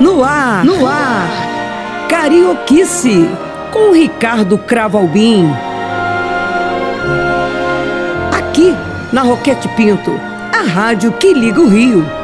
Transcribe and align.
No 0.00 0.24
ar, 0.24 0.64
no 0.64 0.88
ar, 0.88 1.28
Carioquice, 2.08 3.30
com 3.70 3.92
Ricardo 3.92 4.58
Cravalbim. 4.58 5.48
Aqui, 8.36 8.74
na 9.12 9.22
Roquete 9.22 9.68
Pinto, 9.76 10.18
a 10.52 10.68
rádio 10.68 11.12
que 11.12 11.32
liga 11.32 11.60
o 11.60 11.68
Rio. 11.68 12.21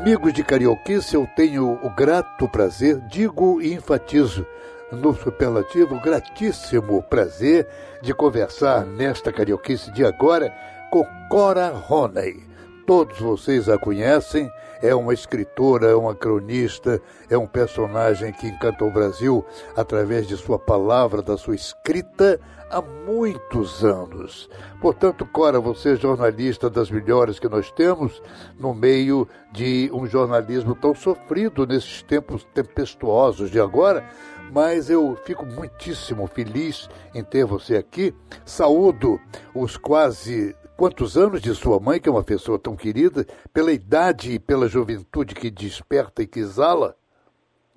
Amigos 0.00 0.32
de 0.32 0.42
Carioquice, 0.42 1.14
eu 1.14 1.28
tenho 1.36 1.78
o 1.82 1.90
grato 1.90 2.48
prazer, 2.48 2.98
digo 3.06 3.60
e 3.60 3.74
enfatizo, 3.74 4.46
no 4.90 5.14
superlativo, 5.14 6.00
gratíssimo 6.00 7.02
prazer 7.02 7.68
de 8.00 8.14
conversar 8.14 8.86
nesta 8.86 9.30
Carioquice 9.30 9.92
de 9.92 10.02
agora 10.02 10.50
com 10.90 11.04
Cora 11.28 11.68
Roney. 11.68 12.42
Todos 12.86 13.18
vocês 13.18 13.68
a 13.68 13.76
conhecem, 13.76 14.50
é 14.82 14.94
uma 14.94 15.12
escritora, 15.12 15.88
é 15.88 15.94
uma 15.94 16.14
cronista, 16.14 16.98
é 17.28 17.36
um 17.36 17.46
personagem 17.46 18.32
que 18.32 18.46
encanta 18.46 18.82
o 18.82 18.90
Brasil 18.90 19.44
através 19.76 20.26
de 20.26 20.34
sua 20.38 20.58
palavra, 20.58 21.20
da 21.20 21.36
sua 21.36 21.54
escrita, 21.54 22.40
há 22.70 22.80
muitos 22.80 23.84
anos. 23.84 24.48
Portanto, 24.80 25.26
Cora, 25.26 25.60
você 25.60 25.94
é 25.94 25.96
jornalista 25.96 26.70
das 26.70 26.90
melhores 26.90 27.38
que 27.38 27.48
nós 27.48 27.70
temos 27.72 28.22
no 28.58 28.72
meio 28.72 29.28
de 29.52 29.90
um 29.92 30.06
jornalismo 30.06 30.74
tão 30.74 30.94
sofrido 30.94 31.66
nesses 31.66 32.02
tempos 32.02 32.46
tempestuosos 32.54 33.50
de 33.50 33.60
agora, 33.60 34.08
mas 34.52 34.88
eu 34.88 35.16
fico 35.24 35.44
muitíssimo 35.44 36.26
feliz 36.26 36.88
em 37.14 37.22
ter 37.22 37.44
você 37.44 37.76
aqui. 37.76 38.14
Saúdo 38.44 39.20
os 39.54 39.76
quase 39.76 40.54
quantos 40.76 41.18
anos 41.18 41.42
de 41.42 41.54
sua 41.54 41.78
mãe, 41.78 42.00
que 42.00 42.08
é 42.08 42.12
uma 42.12 42.24
pessoa 42.24 42.58
tão 42.58 42.74
querida, 42.74 43.26
pela 43.52 43.70
idade 43.70 44.32
e 44.32 44.38
pela 44.38 44.66
juventude 44.66 45.34
que 45.34 45.50
desperta 45.50 46.22
e 46.22 46.26
que 46.26 46.40
exala. 46.40 46.96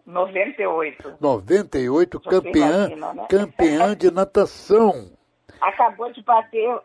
98. 0.05 1.17
98, 1.19 2.19
campeã, 2.19 2.85
imagina, 2.87 3.13
né? 3.13 3.25
campeã 3.29 3.95
de 3.95 4.11
natação. 4.11 5.11
Acabou 5.61 6.11
de 6.11 6.21
bater 6.23 6.79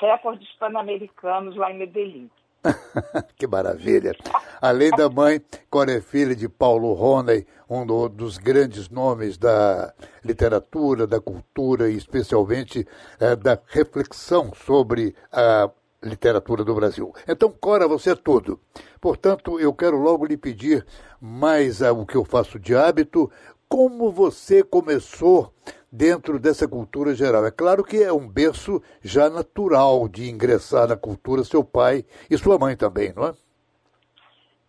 recordes 0.00 0.50
pan-americanos 0.58 1.56
lá 1.56 1.70
em 1.70 1.78
Medellín. 1.78 2.30
que 3.36 3.46
maravilha. 3.46 4.14
Além 4.60 4.90
da 4.90 5.08
mãe, 5.08 5.40
Cora 5.68 5.92
é 5.92 6.00
filha 6.00 6.34
de 6.34 6.48
Paulo 6.48 6.92
Roney, 6.92 7.46
um 7.68 7.84
dos 8.08 8.38
grandes 8.38 8.88
nomes 8.88 9.36
da 9.36 9.92
literatura, 10.24 11.06
da 11.06 11.20
cultura 11.20 11.90
e 11.90 11.96
especialmente 11.96 12.86
é, 13.18 13.34
da 13.34 13.58
reflexão 13.68 14.52
sobre 14.54 15.14
a 15.32 15.68
literatura 16.02 16.64
do 16.64 16.74
Brasil. 16.74 17.12
Então, 17.28 17.50
Cora, 17.50 17.86
você 17.86 18.10
é 18.10 18.14
tudo. 18.14 18.60
Portanto, 19.00 19.58
eu 19.60 19.72
quero 19.72 19.96
logo 19.96 20.26
lhe 20.26 20.36
pedir 20.36 20.86
mais 21.20 21.80
o 21.80 22.04
que 22.04 22.16
eu 22.16 22.24
faço 22.24 22.58
de 22.58 22.74
hábito, 22.74 23.30
como 23.68 24.10
você 24.10 24.62
começou 24.62 25.52
dentro 25.90 26.38
dessa 26.38 26.66
cultura 26.66 27.14
geral. 27.14 27.46
É 27.46 27.50
claro 27.50 27.84
que 27.84 28.02
é 28.02 28.12
um 28.12 28.26
berço 28.26 28.82
já 29.02 29.28
natural 29.28 30.08
de 30.08 30.30
ingressar 30.30 30.88
na 30.88 30.96
cultura 30.96 31.44
seu 31.44 31.62
pai 31.62 32.04
e 32.30 32.36
sua 32.38 32.58
mãe 32.58 32.76
também, 32.76 33.12
não 33.14 33.26
é? 33.26 33.32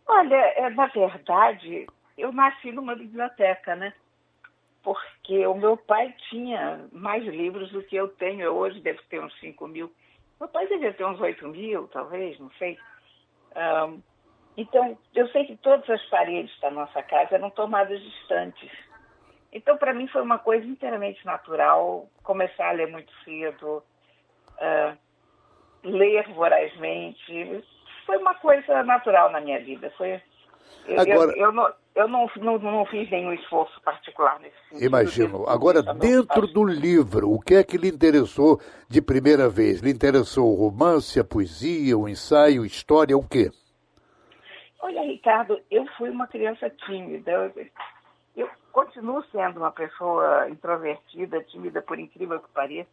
Olha, 0.05 0.35
é, 0.35 0.69
na 0.69 0.87
verdade, 0.87 1.87
eu 2.17 2.31
nasci 2.31 2.71
numa 2.71 2.95
biblioteca, 2.95 3.75
né? 3.75 3.93
Porque 4.83 5.47
o 5.47 5.55
meu 5.55 5.77
pai 5.77 6.13
tinha 6.29 6.85
mais 6.91 7.23
livros 7.23 7.71
do 7.71 7.81
que 7.83 7.95
eu 7.95 8.09
tenho. 8.09 8.41
Eu 8.41 8.55
hoje 8.55 8.81
devo 8.81 8.99
ter 9.09 9.23
uns 9.23 9.33
5 9.39 9.65
mil. 9.67 9.89
Meu 10.39 10.49
pai 10.49 10.67
devia 10.67 10.93
ter 10.93 11.05
uns 11.05 11.19
8 11.19 11.47
mil, 11.47 11.87
talvez, 11.87 12.39
não 12.39 12.51
sei. 12.59 12.77
Um, 13.55 14.01
então, 14.55 14.97
eu 15.15 15.27
sei 15.29 15.45
que 15.45 15.55
todas 15.57 15.89
as 15.89 16.03
paredes 16.09 16.57
da 16.59 16.69
nossa 16.69 17.01
casa 17.01 17.35
eram 17.35 17.49
tomadas 17.49 18.01
distantes. 18.01 18.71
Então, 19.51 19.77
para 19.77 19.93
mim, 19.93 20.07
foi 20.07 20.21
uma 20.21 20.39
coisa 20.39 20.65
inteiramente 20.65 21.25
natural 21.25 22.09
começar 22.23 22.69
a 22.69 22.71
ler 22.71 22.87
muito 22.87 23.11
cedo, 23.23 23.83
uh, 24.57 24.97
ler 25.83 26.27
vorazmente. 26.33 27.63
Foi 28.05 28.17
uma 28.17 28.35
coisa 28.35 28.83
natural 28.83 29.31
na 29.31 29.39
minha 29.39 29.59
vida. 29.59 29.91
Foi, 29.97 30.21
Agora, 30.97 31.31
eu, 31.31 31.45
eu, 31.45 31.51
não, 31.51 31.71
eu 31.95 32.07
não, 32.07 32.29
não, 32.37 32.57
não, 32.57 32.85
fiz 32.85 33.09
nenhum 33.11 33.33
esforço 33.33 33.79
particular 33.81 34.39
nesse 34.39 34.57
sentido. 34.69 34.85
Imagino. 34.85 35.47
Agora, 35.47 35.81
dentro 35.81 36.47
do 36.47 36.63
livro, 36.63 37.31
o 37.31 37.39
que 37.39 37.55
é 37.55 37.63
que 37.63 37.77
lhe 37.77 37.87
interessou 37.87 38.59
de 38.89 39.01
primeira 39.01 39.47
vez? 39.47 39.79
Lhe 39.79 39.91
interessou 39.91 40.51
o 40.51 40.55
romance, 40.55 41.19
a 41.19 41.23
poesia, 41.23 41.97
o 41.97 42.09
ensaio, 42.09 42.65
história, 42.65 43.15
o 43.15 43.27
quê? 43.27 43.51
Olha, 44.81 45.01
Ricardo, 45.03 45.59
eu 45.69 45.85
fui 45.97 46.09
uma 46.09 46.27
criança 46.27 46.69
tímida. 46.69 47.53
Eu 48.35 48.49
continuo 48.71 49.23
sendo 49.31 49.57
uma 49.57 49.71
pessoa 49.71 50.49
introvertida, 50.49 51.43
tímida, 51.43 51.81
por 51.81 51.99
incrível 51.99 52.39
que 52.39 52.49
pareça. 52.49 52.89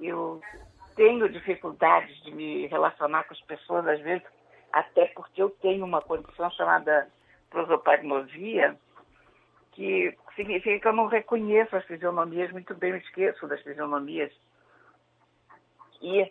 Eu 0.00 0.40
tenho 0.94 1.28
dificuldades 1.28 2.22
de 2.22 2.30
me 2.30 2.68
relacionar 2.68 3.24
com 3.24 3.34
as 3.34 3.40
pessoas, 3.42 3.86
às 3.88 4.00
vezes, 4.00 4.26
até 4.72 5.06
porque 5.06 5.42
eu 5.42 5.50
tenho 5.50 5.84
uma 5.84 6.00
condição 6.00 6.50
chamada 6.52 7.08
prosopagnosia, 7.56 8.76
que 9.72 10.14
significa 10.34 10.78
que 10.78 10.88
eu 10.88 10.92
não 10.92 11.06
reconheço 11.06 11.74
as 11.74 11.84
fisionomias 11.86 12.52
muito 12.52 12.74
bem, 12.74 12.90
eu 12.90 12.98
esqueço 12.98 13.46
das 13.46 13.62
fisionomias. 13.62 14.30
E 16.02 16.30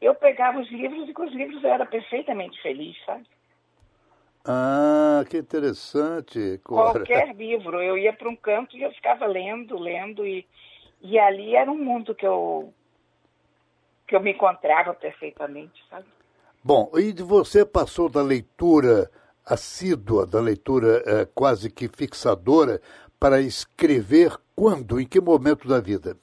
eu 0.00 0.14
pegava 0.14 0.58
os 0.60 0.70
livros 0.70 1.08
e 1.08 1.14
com 1.14 1.24
os 1.24 1.32
livros 1.32 1.64
eu 1.64 1.70
era 1.70 1.86
perfeitamente 1.86 2.60
feliz, 2.60 2.96
sabe? 3.06 3.26
Ah, 4.44 5.24
que 5.28 5.38
interessante. 5.38 6.60
Cora. 6.62 6.92
Qualquer 6.92 7.34
livro. 7.34 7.82
Eu 7.82 7.96
ia 7.96 8.12
para 8.12 8.28
um 8.28 8.36
canto 8.36 8.76
e 8.76 8.82
eu 8.82 8.92
ficava 8.92 9.26
lendo, 9.26 9.78
lendo, 9.78 10.26
e, 10.26 10.46
e 11.00 11.18
ali 11.18 11.56
era 11.56 11.70
um 11.70 11.78
mundo 11.78 12.14
que 12.14 12.26
eu, 12.26 12.72
que 14.06 14.14
eu 14.14 14.20
me 14.20 14.32
encontrava 14.32 14.92
perfeitamente, 14.92 15.82
sabe? 15.88 16.06
Bom, 16.62 16.90
e 16.94 17.12
você 17.22 17.64
passou 17.64 18.08
da 18.08 18.22
leitura 18.22 19.10
assídua, 19.48 20.26
da 20.26 20.40
leitura 20.40 21.02
é, 21.06 21.24
quase 21.24 21.70
que 21.70 21.88
fixadora, 21.88 22.80
para 23.18 23.40
escrever 23.40 24.36
quando, 24.54 25.00
em 25.00 25.06
que 25.06 25.20
momento 25.20 25.66
da 25.66 25.80
vida? 25.80 26.16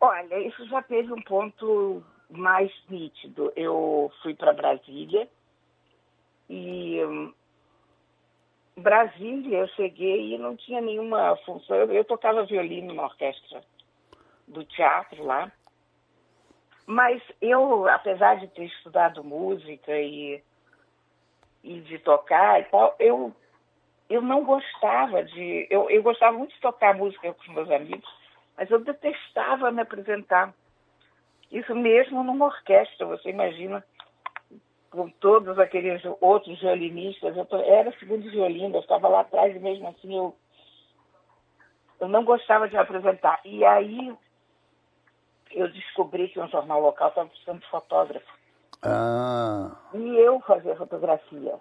Olha, 0.00 0.38
isso 0.40 0.66
já 0.68 0.82
teve 0.82 1.12
um 1.12 1.22
ponto 1.22 2.02
mais 2.30 2.72
nítido. 2.88 3.52
Eu 3.54 4.10
fui 4.22 4.34
para 4.34 4.52
Brasília 4.52 5.28
e 6.48 7.04
um, 7.04 7.32
Brasília, 8.76 9.60
eu 9.60 9.68
cheguei 9.68 10.34
e 10.34 10.38
não 10.38 10.54
tinha 10.54 10.80
nenhuma 10.80 11.36
função. 11.44 11.76
Eu, 11.76 11.92
eu 11.92 12.04
tocava 12.04 12.44
violino 12.44 12.92
na 12.92 13.04
orquestra 13.04 13.62
do 14.46 14.64
teatro 14.64 15.24
lá. 15.24 15.50
Mas 16.86 17.20
eu, 17.40 17.88
apesar 17.88 18.36
de 18.36 18.48
ter 18.48 18.66
estudado 18.66 19.24
música 19.24 19.98
e, 19.98 20.42
e 21.66 21.80
de 21.80 21.98
tocar 21.98 22.60
e 22.60 22.64
tal, 22.64 22.94
eu, 23.00 23.34
eu 24.08 24.22
não 24.22 24.44
gostava 24.44 25.24
de. 25.24 25.66
Eu, 25.68 25.90
eu 25.90 26.02
gostava 26.02 26.38
muito 26.38 26.54
de 26.54 26.60
tocar 26.60 26.94
música 26.94 27.34
com 27.34 27.42
os 27.42 27.48
meus 27.48 27.70
amigos, 27.70 28.08
mas 28.56 28.70
eu 28.70 28.78
detestava 28.78 29.72
me 29.72 29.82
apresentar. 29.82 30.54
Isso 31.50 31.74
mesmo 31.74 32.22
numa 32.22 32.46
orquestra, 32.46 33.04
você 33.06 33.30
imagina 33.30 33.84
com 34.90 35.10
todos 35.10 35.58
aqueles 35.58 36.00
outros 36.20 36.60
violinistas. 36.60 37.36
Eu 37.36 37.46
era 37.64 37.92
segundo 37.98 38.30
violino, 38.30 38.76
eu 38.76 38.80
estava 38.80 39.08
lá 39.08 39.20
atrás 39.20 39.54
e 39.54 39.58
mesmo 39.58 39.88
assim 39.88 40.16
eu, 40.16 40.36
eu 42.00 42.08
não 42.08 42.24
gostava 42.24 42.68
de 42.68 42.76
apresentar. 42.76 43.40
E 43.44 43.64
aí 43.64 44.16
eu 45.50 45.68
descobri 45.72 46.28
que 46.28 46.40
um 46.40 46.48
jornal 46.48 46.80
local 46.80 47.08
estava 47.08 47.28
precisando 47.28 47.60
de 47.60 47.70
fotógrafo. 47.70 48.45
Ah. 48.82 49.76
E 49.94 50.16
eu 50.18 50.40
fazia 50.40 50.76
fotografia. 50.76 51.54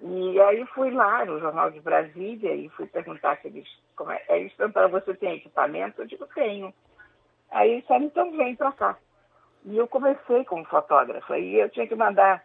E 0.00 0.40
aí 0.40 0.64
fui 0.66 0.90
lá 0.90 1.24
no 1.24 1.38
Jornal 1.40 1.70
de 1.70 1.80
Brasília 1.80 2.54
e 2.54 2.68
fui 2.70 2.86
perguntar 2.86 3.38
se 3.38 3.48
eles. 3.48 3.68
Como 3.96 4.10
é, 4.10 4.22
eles 4.30 4.52
perguntaram: 4.54 4.88
você 4.90 5.14
tem 5.14 5.36
equipamento? 5.36 6.00
Eu 6.00 6.06
digo: 6.06 6.26
tenho. 6.34 6.72
Aí 7.50 7.70
eles 7.70 7.82
disseram: 7.82 8.04
então 8.04 8.36
vem 8.36 8.56
para 8.56 8.72
cá. 8.72 8.98
E 9.64 9.76
eu 9.76 9.86
comecei 9.86 10.44
como 10.44 10.64
fotógrafa. 10.64 11.38
E 11.38 11.56
eu 11.56 11.68
tinha 11.68 11.86
que 11.86 11.94
mandar 11.94 12.42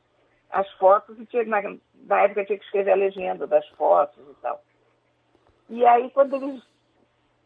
as 0.51 0.69
fotos 0.73 1.17
e 1.19 1.25
tinha, 1.25 1.45
na, 1.45 1.61
na 1.93 2.21
época 2.21 2.45
tinha 2.45 2.57
que 2.59 2.65
escrever 2.65 2.91
a 2.91 2.95
legenda 2.95 3.47
das 3.47 3.67
fotos 3.69 4.23
e 4.29 4.33
tal. 4.41 4.61
E 5.69 5.85
aí, 5.85 6.09
quando 6.11 6.35
eles 6.35 6.61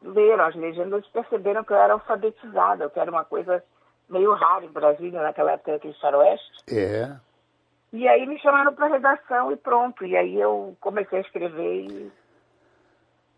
leram 0.01 0.45
as 0.45 0.55
legendas, 0.55 1.05
perceberam 1.07 1.63
que 1.63 1.71
eu 1.71 1.77
era 1.77 1.93
alfabetizada, 1.93 2.89
que 2.89 2.99
era 2.99 3.11
uma 3.11 3.25
coisa 3.25 3.63
meio 4.09 4.33
rara 4.33 4.65
em 4.65 4.69
Brasília, 4.71 5.21
naquela 5.21 5.51
época 5.53 5.73
daquele 5.73 5.93
faroeste. 5.95 6.51
É. 6.67 7.11
E 7.93 8.07
aí 8.07 8.25
me 8.27 8.37
chamaram 8.39 8.73
para 8.73 8.87
redação 8.87 9.51
e 9.51 9.55
pronto. 9.57 10.05
E 10.05 10.15
aí 10.15 10.39
eu 10.39 10.75
comecei 10.79 11.19
a 11.19 11.21
escrever 11.21 11.85
e 11.89 12.11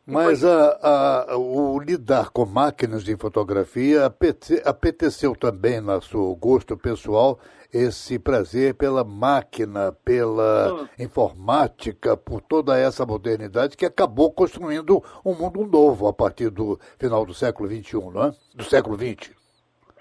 Mas 0.06 0.44
a, 0.44 1.28
a- 1.32 1.38
o 1.38 1.80
lidar 1.80 2.30
com 2.32 2.46
máquinas 2.46 3.04
de 3.04 3.16
fotografia 3.16 4.06
apete- 4.08 4.62
apeteceu 4.66 5.36
também, 5.36 5.80
no 5.80 6.02
seu 6.02 6.36
gosto 6.36 6.76
pessoal, 6.76 7.40
esse 7.74 8.20
prazer 8.20 8.74
pela 8.74 9.04
máquina, 9.06 9.94
pela 10.04 10.90
informática, 11.00 12.18
por 12.18 12.42
toda 12.42 12.78
essa 12.78 13.06
modernidade 13.06 13.78
que 13.78 13.86
acabou 13.86 14.32
construindo 14.34 15.02
um 15.24 15.34
mundo 15.34 15.66
novo 15.66 16.08
a 16.08 16.12
partir 16.14 16.50
do 16.50 16.78
final 17.00 17.26
do 17.26 17.34
século 17.34 17.70
XXI, 17.70 17.98
não 18.14 18.24
é? 18.26 18.34
Do 18.54 18.64
século 18.66 18.98
XX. 18.98 19.32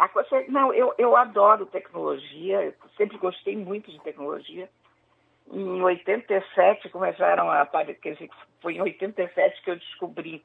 Coisa- 0.08 0.44
não, 0.48 0.72
eu, 0.72 0.94
eu 0.98 1.16
adoro 1.16 1.66
tecnologia, 1.66 2.62
eu 2.62 2.74
sempre 2.96 3.18
gostei 3.18 3.56
muito 3.56 3.90
de 3.90 4.00
tecnologia. 4.00 4.68
Em 5.52 5.82
87 5.82 6.88
começaram 6.90 7.50
a 7.50 7.62
aparecer, 7.62 8.00
quer 8.00 8.12
dizer, 8.14 8.30
foi 8.60 8.74
em 8.74 8.80
87 8.80 9.62
que 9.62 9.70
eu 9.70 9.76
descobri 9.76 10.44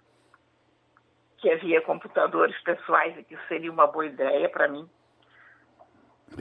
que 1.37 1.51
havia 1.51 1.81
computadores 1.81 2.59
pessoais 2.63 3.17
e 3.17 3.23
que 3.23 3.37
seria 3.47 3.71
uma 3.71 3.87
boa 3.87 4.05
ideia 4.05 4.49
para 4.49 4.67
mim. 4.67 4.89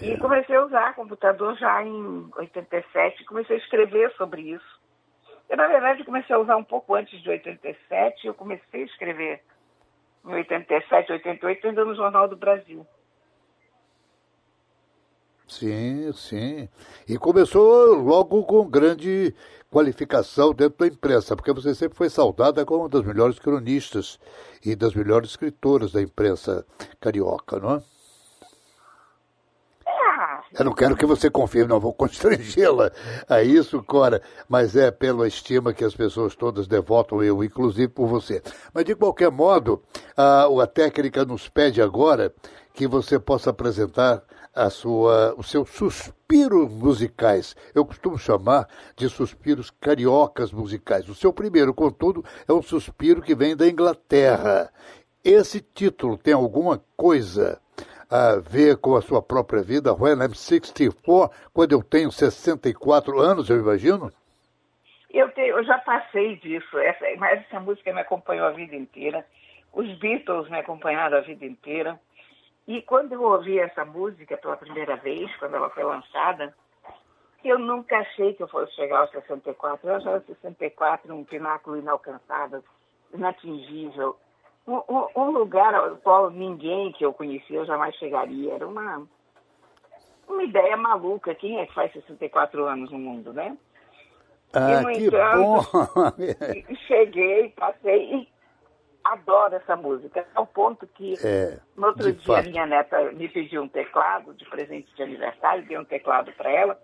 E 0.00 0.16
comecei 0.18 0.56
a 0.56 0.64
usar 0.64 0.94
computador 0.94 1.56
já 1.56 1.82
em 1.84 2.28
87, 2.36 3.24
comecei 3.26 3.56
a 3.56 3.58
escrever 3.58 4.10
sobre 4.12 4.42
isso. 4.42 4.82
Eu, 5.48 5.56
na 5.56 5.66
verdade, 5.68 6.04
comecei 6.04 6.34
a 6.34 6.38
usar 6.38 6.56
um 6.56 6.64
pouco 6.64 6.94
antes 6.94 7.20
de 7.22 7.28
87, 7.28 8.26
eu 8.26 8.34
comecei 8.34 8.82
a 8.82 8.86
escrever 8.86 9.42
em 10.24 10.32
87, 10.34 11.12
88, 11.12 11.66
ainda 11.66 11.84
no 11.84 11.94
Jornal 11.94 12.26
do 12.26 12.36
Brasil. 12.36 12.86
Sim, 15.46 16.10
sim. 16.14 16.68
E 17.08 17.18
começou 17.18 17.94
logo 17.94 18.42
com 18.44 18.68
grande 18.68 19.34
qualificação 19.70 20.54
dentro 20.54 20.78
da 20.78 20.86
imprensa, 20.86 21.36
porque 21.36 21.52
você 21.52 21.74
sempre 21.74 21.96
foi 21.98 22.08
saudada 22.08 22.64
como 22.64 22.82
uma 22.82 22.88
das 22.88 23.04
melhores 23.04 23.38
cronistas 23.38 24.18
e 24.64 24.74
das 24.74 24.94
melhores 24.94 25.30
escritoras 25.30 25.92
da 25.92 26.00
imprensa 26.00 26.64
carioca, 27.00 27.58
não 27.58 27.74
é? 27.74 27.82
Ah, 29.86 30.42
Eu 30.58 30.64
não 30.64 30.72
quero 30.72 30.96
que 30.96 31.04
você 31.04 31.28
confirme, 31.28 31.68
não 31.68 31.80
vou 31.80 31.92
constrangê-la 31.92 32.90
a 33.28 33.42
isso, 33.42 33.82
Cora, 33.82 34.22
mas 34.48 34.76
é 34.76 34.90
pela 34.90 35.26
estima 35.26 35.74
que 35.74 35.84
as 35.84 35.94
pessoas 35.94 36.34
todas 36.34 36.66
devotam 36.66 37.22
eu, 37.22 37.42
inclusive 37.44 37.88
por 37.88 38.06
você. 38.06 38.42
Mas 38.72 38.84
de 38.84 38.94
qualquer 38.94 39.30
modo, 39.30 39.82
a, 40.16 40.44
a 40.62 40.66
técnica 40.66 41.24
nos 41.24 41.48
pede 41.48 41.82
agora 41.82 42.32
que 42.72 42.86
você 42.86 43.18
possa 43.18 43.50
apresentar 43.50 44.22
a 44.54 44.70
sua, 44.70 45.34
os 45.36 45.50
seus 45.50 45.70
suspiros 45.70 46.70
musicais. 46.70 47.56
Eu 47.74 47.84
costumo 47.84 48.18
chamar 48.18 48.68
de 48.96 49.08
suspiros 49.08 49.70
cariocas 49.70 50.52
musicais. 50.52 51.08
O 51.08 51.14
seu 51.14 51.32
primeiro, 51.32 51.74
contudo, 51.74 52.24
é 52.48 52.52
um 52.52 52.62
suspiro 52.62 53.20
que 53.22 53.34
vem 53.34 53.56
da 53.56 53.66
Inglaterra. 53.68 54.70
Esse 55.24 55.60
título 55.60 56.16
tem 56.16 56.34
alguma 56.34 56.82
coisa 56.96 57.60
a 58.10 58.36
ver 58.36 58.76
com 58.76 58.94
a 58.94 59.02
sua 59.02 59.20
própria 59.22 59.62
vida, 59.62 59.92
When 59.92 60.18
I'm 60.22 60.34
64, 60.34 61.30
quando 61.52 61.72
eu 61.72 61.82
tenho 61.82 62.12
64 62.12 63.18
anos, 63.18 63.48
eu 63.50 63.58
imagino? 63.58 64.12
eu, 65.10 65.30
te- 65.32 65.40
eu 65.48 65.64
já 65.64 65.78
passei 65.78 66.36
disso, 66.36 66.78
essa, 66.78 67.04
mas 67.18 67.40
essa 67.40 67.60
música 67.60 67.92
me 67.92 68.00
acompanhou 68.00 68.46
a 68.46 68.50
vida 68.50 68.74
inteira. 68.76 69.24
Os 69.72 69.88
Beatles 69.98 70.48
me 70.50 70.58
acompanharam 70.58 71.18
a 71.18 71.20
vida 71.22 71.44
inteira. 71.46 71.98
E 72.66 72.80
quando 72.82 73.12
eu 73.12 73.22
ouvi 73.22 73.58
essa 73.58 73.84
música 73.84 74.36
pela 74.38 74.56
primeira 74.56 74.96
vez, 74.96 75.34
quando 75.36 75.54
ela 75.56 75.68
foi 75.70 75.84
lançada, 75.84 76.54
eu 77.44 77.58
nunca 77.58 77.98
achei 77.98 78.32
que 78.32 78.42
eu 78.42 78.48
fosse 78.48 78.72
chegar 78.74 79.00
aos 79.00 79.10
64. 79.10 79.86
Eu 79.86 79.96
achava 79.96 80.20
64 80.20 81.14
um 81.14 81.24
pináculo 81.24 81.76
inalcançável, 81.76 82.64
inatingível. 83.12 84.16
Um, 84.66 84.76
um- 84.88 85.08
um 85.14 85.30
lugar 85.30 85.74
ao 85.74 85.96
qual 85.96 86.30
ninguém 86.30 86.90
que 86.92 87.04
eu 87.04 87.12
conhecia 87.12 87.58
eu 87.58 87.66
jamais 87.66 87.94
chegaria. 87.96 88.54
Era 88.54 88.66
uma, 88.66 89.06
uma 90.26 90.42
ideia 90.42 90.74
maluca. 90.74 91.34
Quem 91.34 91.60
é 91.60 91.66
que 91.66 91.74
faz 91.74 91.92
64 91.92 92.64
anos 92.64 92.90
no 92.90 92.98
mundo, 92.98 93.32
né? 93.34 93.58
Ah, 94.54 94.80
no 94.80 94.88
que 94.92 95.00
entanto, 95.02 95.36
bom! 95.36 95.60
E- 96.48 96.64
e 96.68 96.76
cheguei, 96.76 97.50
passei 97.50 98.14
e 98.14 98.28
adoro 99.04 99.54
essa 99.54 99.76
música. 99.76 100.26
Ao 100.34 100.46
ponto 100.46 100.86
que 100.86 101.14
É, 101.22 101.58
no 101.76 101.88
outro 101.88 102.10
dia 102.12 102.36
fato. 102.36 102.48
minha 102.48 102.66
neta 102.66 103.12
me 103.12 103.28
pediu 103.28 103.62
um 103.62 103.68
teclado 103.68 104.32
de 104.34 104.44
presente 104.46 104.92
de 104.94 105.02
aniversário, 105.02 105.64
dei 105.66 105.78
um 105.78 105.84
teclado 105.84 106.32
para 106.32 106.50
ela. 106.50 106.80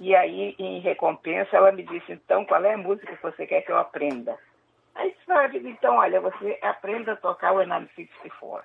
E 0.00 0.14
aí, 0.14 0.54
em 0.58 0.80
recompensa, 0.80 1.56
ela 1.56 1.70
me 1.72 1.82
disse, 1.82 2.12
então, 2.12 2.44
qual 2.46 2.64
é 2.64 2.72
a 2.72 2.78
música 2.78 3.14
que 3.14 3.22
você 3.22 3.46
quer 3.46 3.60
que 3.60 3.70
eu 3.70 3.76
aprenda? 3.76 4.38
Aí 4.94 5.10
disse, 5.10 5.30
"Ah, 5.30 5.50
então, 5.54 5.96
olha, 5.96 6.20
você 6.20 6.58
aprenda 6.62 7.12
a 7.12 7.16
tocar 7.16 7.52
o 7.52 7.60
Enam 7.60 7.86
64, 7.94 8.64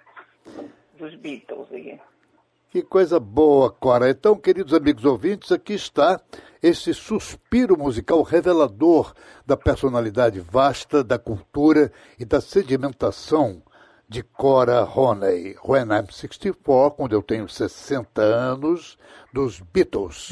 dos 0.93 1.13
Beatles. 1.15 1.67
E 1.71 1.99
Que 2.75 2.81
coisa 2.81 3.21
boa, 3.21 3.71
Cora. 3.71 4.09
Então, 4.09 4.35
queridos 4.35 4.73
amigos 4.73 5.05
ouvintes, 5.05 5.49
aqui 5.49 5.75
está 5.75 6.19
esse 6.61 6.93
suspiro 6.93 7.77
musical 7.77 8.21
revelador 8.21 9.13
da 9.45 9.55
personalidade 9.55 10.41
vasta, 10.41 11.01
da 11.01 11.17
cultura 11.17 11.89
e 12.19 12.25
da 12.25 12.41
sedimentação 12.41 13.63
de 14.09 14.21
Cora 14.23 14.83
Honey. 14.83 15.55
When 15.65 15.83
I'm 15.83 16.11
64, 16.11 16.97
quando 16.97 17.13
eu 17.13 17.23
tenho 17.23 17.47
60 17.47 18.21
anos, 18.21 18.97
dos 19.31 19.61
Beatles. 19.61 20.31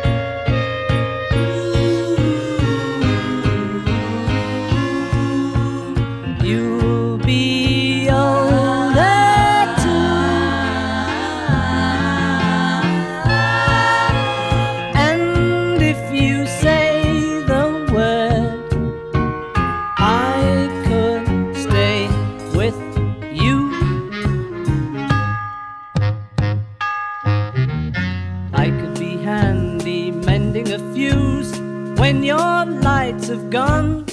Have 33.31 33.49
gone. 33.49 34.05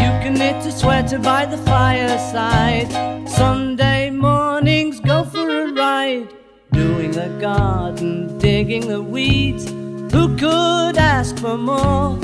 You 0.00 0.10
can 0.22 0.34
knit 0.34 0.64
a 0.64 0.70
sweater 0.70 1.18
by 1.18 1.44
the 1.44 1.58
fireside. 1.58 2.88
Sunday 3.28 4.10
mornings 4.10 5.00
go 5.00 5.24
for 5.24 5.48
a 5.64 5.72
ride. 5.72 6.28
Doing 6.72 7.10
the 7.10 7.36
garden, 7.40 8.38
digging 8.38 8.86
the 8.86 9.02
weeds. 9.02 9.64
Who 10.12 10.36
could 10.36 10.98
ask 10.98 11.36
for 11.38 11.58
more? 11.58 12.16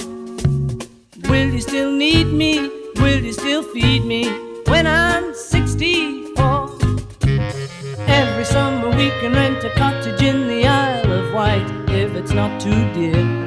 Will 1.29 1.51
you 1.55 1.61
still 1.61 1.91
need 1.91 2.29
me? 2.29 2.71
Will 2.97 3.21
you 3.21 3.33
still 3.33 3.65
feed 3.65 4.05
me 4.05 4.23
when 4.67 4.87
I'm 4.87 5.35
64? 5.35 6.79
Every 8.07 8.45
summer 8.45 8.91
we 8.91 9.11
can 9.21 9.33
rent 9.33 9.65
a 9.65 9.71
cottage 9.71 10.23
in 10.23 10.47
the 10.47 10.65
Isle 10.65 11.11
of 11.11 11.35
Wight 11.35 11.69
if 11.91 12.15
it's 12.15 12.33
not 12.33 12.61
too 12.61 12.93
dear. 12.93 13.47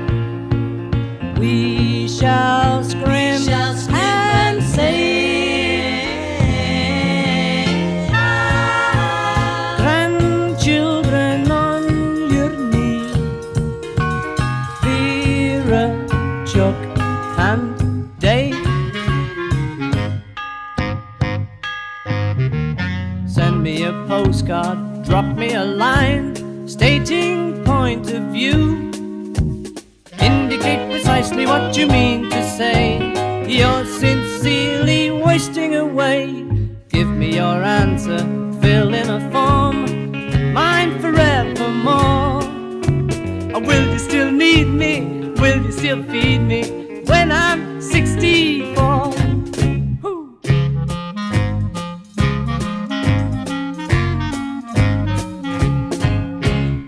We 1.39 1.78
shall 2.17 2.83
scream, 2.83 3.05
we 3.05 3.45
shall 3.45 3.75
scream 3.75 3.95
and 3.95 4.63
sing. 4.63 6.09
Grandchildren 9.77 11.51
on 11.51 11.83
your 12.33 12.49
knee, 12.71 13.11
Vera, 14.81 15.85
Chuck, 16.47 16.75
and 17.37 18.19
Dave. 18.19 18.55
Send 23.27 23.61
me 23.63 23.83
a 23.83 23.93
postcard, 24.07 25.03
drop 25.05 25.37
me 25.37 25.53
a 25.53 25.63
line, 25.63 26.35
stating 26.67 27.63
point 27.63 28.11
of 28.11 28.23
view. 28.33 28.88
Indicate 30.59 30.91
precisely 30.91 31.45
what 31.45 31.77
you 31.77 31.87
mean 31.87 32.29
to 32.29 32.43
say. 32.43 32.99
You're 33.47 33.85
sincerely 33.85 35.09
wasting 35.09 35.75
away. 35.75 36.45
Give 36.89 37.07
me 37.07 37.35
your 37.35 37.63
answer, 37.63 38.19
fill 38.59 38.93
in 38.93 39.09
a 39.09 39.21
form, 39.31 40.53
mine 40.53 40.99
forevermore. 40.99 42.43
Or 43.55 43.61
will 43.61 43.89
you 43.93 43.99
still 43.99 44.31
need 44.31 44.67
me? 44.67 45.31
Will 45.39 45.63
you 45.63 45.71
still 45.71 46.03
feed 46.03 46.39
me 46.39 47.03
when 47.05 47.31
I'm 47.31 47.79
64? 47.79 49.13
Woo. 50.03 50.39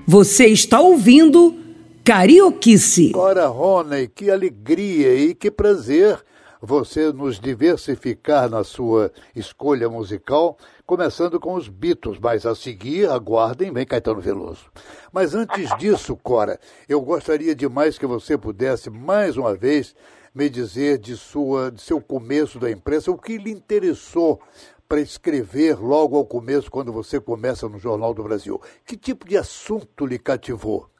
Você 0.05 0.47
está 0.47 0.81
ouvindo 0.81 1.61
Carioquice. 2.03 3.12
Cora 3.12 3.46
Roney, 3.46 4.08
que 4.08 4.31
alegria 4.31 5.13
e 5.13 5.36
que 5.36 5.51
prazer 5.51 6.20
você 6.60 7.12
nos 7.13 7.39
diversificar 7.39 8.50
na 8.50 8.63
sua 8.63 9.12
escolha 9.36 9.88
musical, 9.88 10.58
começando 10.84 11.39
com 11.39 11.53
os 11.53 11.67
Beatles, 11.67 12.17
mas 12.20 12.43
a 12.43 12.55
seguir, 12.55 13.08
aguardem, 13.08 13.72
vem 13.72 13.86
Caetano 13.86 14.20
Veloso. 14.20 14.65
Mas 15.12 15.36
antes 15.36 15.70
disso, 15.77 16.15
Cora, 16.15 16.60
eu 16.89 17.00
gostaria 17.01 17.53
demais 17.53 18.00
que 18.00 18.05
você 18.08 18.36
pudesse, 18.36 18.89
mais 18.89 19.38
uma 19.38 19.53
vez, 19.53 19.96
me 20.34 20.50
dizer 20.50 20.98
de, 20.98 21.15
sua, 21.15 21.72
de 21.72 21.81
seu 21.81 22.01
começo 22.01 22.58
da 22.58 22.72
imprensa, 22.72 23.12
o 23.12 23.17
que 23.17 23.38
lhe 23.38 23.51
interessou 23.51 24.41
para 24.89 25.00
escrever 25.00 25.79
logo 25.79 26.17
ao 26.17 26.25
começo, 26.25 26.70
quando 26.70 26.91
você 26.91 27.20
começa 27.20 27.70
no 27.70 27.77
Jornal 27.77 28.12
do 28.12 28.24
Brasil. 28.24 28.60
Que 28.86 28.98
tipo 28.98 29.27
de 29.27 29.38
assunto 29.38 30.05
lhe 30.05 30.17
cativou? 30.17 30.90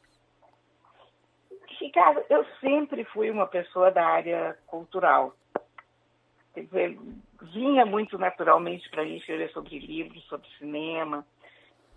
Ricardo, 1.82 2.22
eu 2.30 2.46
sempre 2.60 3.04
fui 3.04 3.28
uma 3.28 3.46
pessoa 3.46 3.90
da 3.90 4.06
área 4.06 4.56
cultural. 4.68 5.34
Quer 6.54 6.64
dizer, 6.64 6.98
vinha 7.52 7.84
muito 7.84 8.16
naturalmente 8.16 8.88
para 8.88 9.04
mim 9.04 9.16
escrever 9.16 9.50
sobre 9.50 9.80
livros, 9.80 10.22
sobre 10.26 10.48
cinema. 10.58 11.26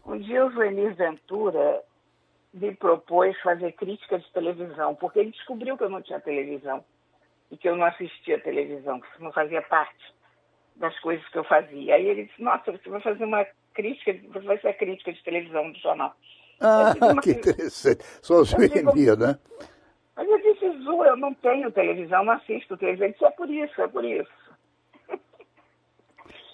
Um 0.04 0.18
dia 0.18 0.44
o 0.44 0.52
Joenir 0.52 0.96
Ventura 0.96 1.84
me 2.52 2.74
propôs 2.74 3.40
fazer 3.42 3.74
crítica 3.74 4.18
de 4.18 4.32
televisão, 4.32 4.96
porque 4.96 5.20
ele 5.20 5.32
descobriu 5.32 5.78
que 5.78 5.84
eu 5.84 5.90
não 5.90 6.02
tinha 6.02 6.20
televisão 6.20 6.84
e 7.52 7.58
que 7.58 7.70
eu 7.70 7.76
não 7.76 7.86
assistia 7.86 8.42
televisão, 8.42 9.00
que 9.00 9.08
isso 9.08 9.24
não 9.24 9.32
fazia 9.32 9.62
parte 9.62 10.16
das 10.78 10.98
coisas 11.00 11.28
que 11.30 11.38
eu 11.38 11.44
fazia. 11.44 11.94
Aí 11.94 12.08
ele 12.08 12.26
disse, 12.26 12.42
nossa, 12.42 12.72
você 12.72 12.90
vai 12.90 13.02
fazer 13.02 13.24
uma 13.24 13.46
crítica, 13.74 14.16
você 14.34 14.46
vai 14.46 14.58
ser 14.58 14.70
a 14.70 14.74
crítica 14.74 15.14
de 15.14 15.24
televisão 15.24 15.72
do 15.72 15.78
jornal. 15.78 16.16
Ah, 16.60 16.94
uma 17.02 17.22
que 17.22 17.32
interessante. 17.32 18.04
Só 18.22 18.42
a 18.42 18.44
Joenia, 18.44 19.16
né? 19.16 19.38
Mas 20.16 20.30
eu 20.30 20.38
disse, 20.42 20.70
Zu, 20.84 21.04
eu 21.04 21.18
não 21.18 21.34
tenho 21.34 21.72
televisão, 21.72 22.24
não 22.24 22.34
assisto 22.34 22.78
televisão. 22.78 23.06
Ele 23.06 23.14
disse, 23.14 23.26
é 23.26 23.32
por 23.32 23.50
isso, 23.50 23.82
é 23.82 23.88
por 23.88 24.06
isso. 24.06 24.32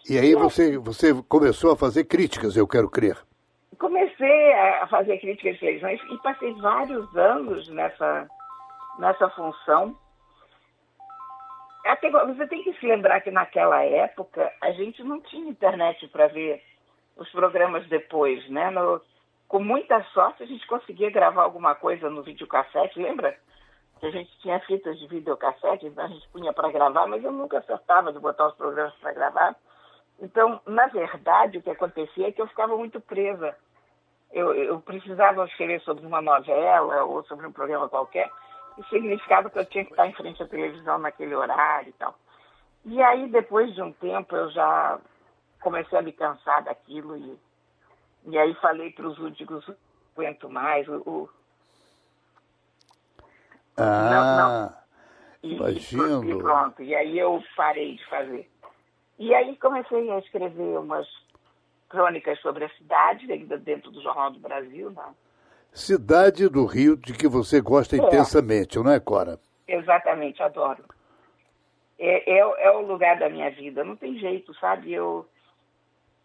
E 0.09 0.17
aí 0.17 0.33
você, 0.33 0.77
você 0.79 1.13
começou 1.29 1.71
a 1.73 1.77
fazer 1.77 2.05
críticas, 2.05 2.57
eu 2.57 2.67
quero 2.67 2.89
crer. 2.89 3.17
Comecei 3.77 4.53
a 4.53 4.87
fazer 4.87 5.17
críticas 5.19 5.53
de 5.53 5.59
televisão 5.59 5.91
e 5.91 6.17
passei 6.23 6.53
vários 6.55 7.15
anos 7.15 7.67
nessa, 7.69 8.27
nessa 8.97 9.29
função. 9.29 9.95
Até, 11.85 12.09
você 12.09 12.47
tem 12.47 12.63
que 12.63 12.73
se 12.73 12.85
lembrar 12.85 13.21
que 13.21 13.31
naquela 13.31 13.83
época 13.83 14.51
a 14.61 14.71
gente 14.71 15.03
não 15.03 15.19
tinha 15.21 15.49
internet 15.49 16.07
para 16.07 16.27
ver 16.27 16.61
os 17.15 17.29
programas 17.31 17.87
depois, 17.87 18.47
né? 18.49 18.69
No- 18.71 19.01
com 19.47 19.59
muita 19.59 20.01
sorte 20.13 20.43
a 20.43 20.45
gente 20.45 20.65
conseguia 20.67 21.09
gravar 21.11 21.43
alguma 21.43 21.75
coisa 21.75 22.09
no 22.09 22.23
videocassete, 22.23 22.99
lembra? 22.99 23.37
Que 24.01 24.07
a 24.07 24.11
gente 24.11 24.35
tinha 24.39 24.59
fitas 24.61 24.97
de 24.99 25.05
videocassete, 25.07 25.85
então 25.85 26.03
a 26.03 26.07
gente 26.07 26.27
punha 26.29 26.51
para 26.51 26.71
gravar, 26.71 27.05
mas 27.07 27.23
eu 27.23 27.31
nunca 27.31 27.59
acertava 27.59 28.11
de 28.11 28.17
botar 28.19 28.47
os 28.47 28.55
programas 28.55 28.93
para 28.95 29.13
gravar. 29.13 29.55
Então, 30.19 30.59
na 30.65 30.87
verdade, 30.87 31.59
o 31.59 31.61
que 31.61 31.69
acontecia 31.69 32.27
é 32.27 32.31
que 32.31 32.41
eu 32.41 32.47
ficava 32.47 32.75
muito 32.75 32.99
presa. 32.99 33.55
Eu, 34.31 34.55
eu 34.55 34.81
precisava 34.81 35.45
escrever 35.45 35.81
sobre 35.81 36.03
uma 36.05 36.19
novela 36.21 37.03
ou 37.03 37.23
sobre 37.25 37.45
um 37.45 37.51
programa 37.51 37.87
qualquer, 37.89 38.31
isso 38.77 38.89
significava 38.89 39.49
que 39.51 39.59
eu 39.59 39.65
tinha 39.65 39.85
que 39.85 39.91
estar 39.91 40.07
em 40.07 40.13
frente 40.13 40.41
à 40.41 40.47
televisão 40.47 40.97
naquele 40.97 41.35
horário 41.35 41.89
e 41.89 41.93
tal. 41.93 42.15
E 42.85 43.03
aí, 43.03 43.29
depois 43.29 43.71
de 43.75 43.83
um 43.83 43.93
tempo, 43.93 44.35
eu 44.35 44.49
já 44.49 44.99
comecei 45.61 45.99
a 45.99 46.01
me 46.01 46.11
cansar 46.11 46.63
daquilo 46.63 47.15
e, 47.15 47.39
e 48.25 48.37
aí 48.37 48.55
falei 48.55 48.91
para 48.91 49.07
os 49.07 49.19
últimos, 49.19 49.69
aguento 50.15 50.49
mais, 50.49 50.87
o- 50.87 51.29
Ah, 53.77 54.73
e, 55.43 55.55
Imagino. 55.55 56.23
e 56.23 56.37
pronto. 56.37 56.83
E 56.83 56.95
aí 56.95 57.17
eu 57.17 57.41
parei 57.55 57.95
de 57.95 58.05
fazer. 58.07 58.49
E 59.17 59.33
aí 59.33 59.55
comecei 59.57 60.09
a 60.11 60.19
escrever 60.19 60.79
umas 60.79 61.07
crônicas 61.89 62.39
sobre 62.41 62.65
a 62.65 62.69
cidade, 62.69 63.31
ainda 63.31 63.57
dentro 63.57 63.91
do 63.91 64.01
Jornal 64.01 64.31
do 64.31 64.39
Brasil, 64.39 64.89
né? 64.91 65.03
cidade 65.73 66.49
do 66.49 66.65
Rio 66.65 66.97
de 66.97 67.13
que 67.13 67.27
você 67.27 67.61
gosta 67.61 67.95
É. 67.95 67.99
intensamente, 67.99 68.77
não 68.77 68.91
é, 68.91 68.99
Cora? 68.99 69.39
Exatamente, 69.67 70.41
adoro. 70.43 70.83
É, 71.97 72.31
é, 72.31 72.39
é 72.39 72.71
o 72.71 72.81
lugar 72.81 73.17
da 73.19 73.29
minha 73.29 73.49
vida, 73.51 73.83
não 73.83 73.95
tem 73.95 74.17
jeito, 74.17 74.53
sabe? 74.55 74.91
Eu 74.91 75.25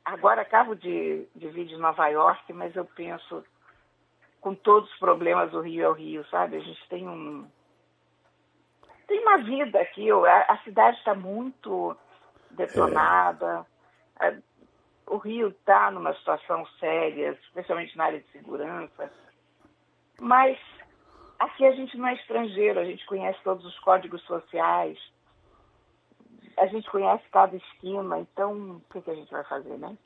agora 0.05 0.43
acabo 0.43 0.75
de, 0.75 1.27
de 1.35 1.49
vir 1.49 1.67
de 1.67 1.77
Nova 1.77 2.09
York, 2.09 2.53
mas 2.53 2.75
eu 2.75 2.85
penso, 2.85 3.45
com 4.47 4.55
todos 4.55 4.89
os 4.93 4.99
problemas, 5.01 5.53
o 5.53 5.61
Rio 5.61 5.85
é 5.85 5.89
o 5.89 5.93
Rio, 5.93 6.25
sabe? 6.27 6.57
A 6.57 6.61
gente 6.61 6.89
tem 6.89 7.09
um. 7.09 7.51
Tem 9.09 9.21
uma 9.21 9.39
vida 9.39 9.81
aqui, 9.81 10.09
a, 10.09 10.43
a 10.53 10.59
cidade 10.59 10.97
está 10.99 11.17
muito 11.17 11.97
detonada. 12.53 13.67
A- 14.21 14.37
o 15.09 15.17
Rio 15.17 15.49
está 15.49 15.91
numa 15.91 16.15
situação 16.15 16.65
séria, 16.79 17.37
especialmente 17.43 17.97
na 17.97 18.05
área 18.05 18.21
de 18.21 18.29
segurança. 18.31 19.13
Mas 20.21 20.57
Aqui 21.41 21.67
a 21.67 21.73
gente 21.73 21.99
não 21.99 22.07
é 22.07 22.15
estrangeiro, 22.15 22.79
a 22.79 22.85
gente 22.85 23.05
conhece 23.05 23.39
todos 23.43 23.65
os 23.67 23.79
códigos 23.81 24.23
sociais, 24.23 24.97
a 26.57 26.67
gente 26.67 26.89
conhece 26.91 27.25
cada 27.31 27.55
esquina, 27.57 28.21
então 28.21 28.77
o 28.77 28.81
que, 28.93 29.03
que 29.03 29.11
a 29.11 29.15
gente 29.15 29.31
vai 29.31 29.45
fazer, 29.45 29.77
né? 29.77 29.99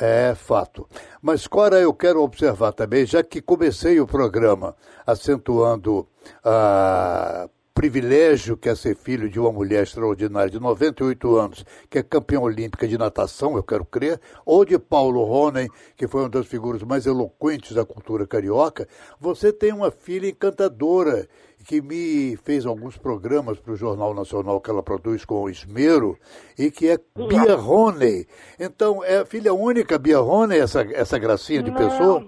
É 0.00 0.34
fato. 0.34 0.88
Mas, 1.20 1.46
Cora, 1.46 1.80
eu 1.80 1.92
quero 1.92 2.22
observar 2.22 2.72
também, 2.72 3.04
já 3.04 3.22
que 3.22 3.42
comecei 3.42 4.00
o 4.00 4.06
programa 4.06 4.76
acentuando 5.06 6.06
a 6.44 7.48
privilégio 7.78 8.56
que 8.56 8.68
é 8.68 8.74
ser 8.74 8.96
filho 8.96 9.30
de 9.30 9.38
uma 9.38 9.52
mulher 9.52 9.84
extraordinária 9.84 10.50
de 10.50 10.58
98 10.58 11.36
anos, 11.36 11.64
que 11.88 12.00
é 12.00 12.02
campeã 12.02 12.40
olímpica 12.40 12.88
de 12.88 12.98
natação, 12.98 13.54
eu 13.54 13.62
quero 13.62 13.84
crer, 13.84 14.20
ou 14.44 14.64
de 14.64 14.76
Paulo 14.80 15.22
Ronen, 15.22 15.68
que 15.96 16.08
foi 16.08 16.22
uma 16.22 16.28
das 16.28 16.48
figuras 16.48 16.82
mais 16.82 17.06
eloquentes 17.06 17.76
da 17.76 17.84
cultura 17.84 18.26
carioca, 18.26 18.88
você 19.20 19.52
tem 19.52 19.72
uma 19.72 19.92
filha 19.92 20.28
encantadora 20.28 21.28
que 21.68 21.82
me 21.82 22.34
fez 22.38 22.64
alguns 22.64 22.96
programas 22.96 23.60
para 23.60 23.74
o 23.74 23.76
Jornal 23.76 24.14
Nacional 24.14 24.58
que 24.58 24.70
ela 24.70 24.82
produz 24.82 25.22
com 25.26 25.50
esmero 25.50 26.18
e 26.58 26.70
que 26.70 26.88
é 26.88 26.96
Bia 27.14 27.56
Rony. 27.56 28.26
Então, 28.58 29.04
é 29.04 29.18
a 29.18 29.26
filha 29.26 29.52
única 29.52 29.98
Bia 29.98 30.18
Rony, 30.18 30.56
essa, 30.56 30.80
essa 30.94 31.18
gracinha 31.18 31.62
de 31.62 31.70
Não, 31.70 31.76
pessoa? 31.76 32.26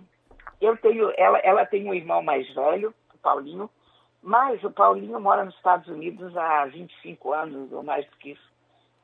Eu 0.61 0.77
tenho, 0.77 1.11
ela, 1.17 1.39
ela 1.39 1.65
tem 1.65 1.89
um 1.89 1.95
irmão 1.95 2.23
mais 2.23 2.47
velho, 2.55 2.93
o 3.15 3.19
Paulinho, 3.19 3.71
mas 4.23 4.63
o 4.63 4.71
Paulinho 4.71 5.19
mora 5.19 5.43
nos 5.43 5.55
Estados 5.55 5.89
Unidos 5.89 6.37
há 6.37 6.67
25 6.67 7.33
anos 7.33 7.73
ou 7.73 7.83
mais 7.83 8.05
do 8.11 8.17
que 8.19 8.33
isso. 8.33 8.51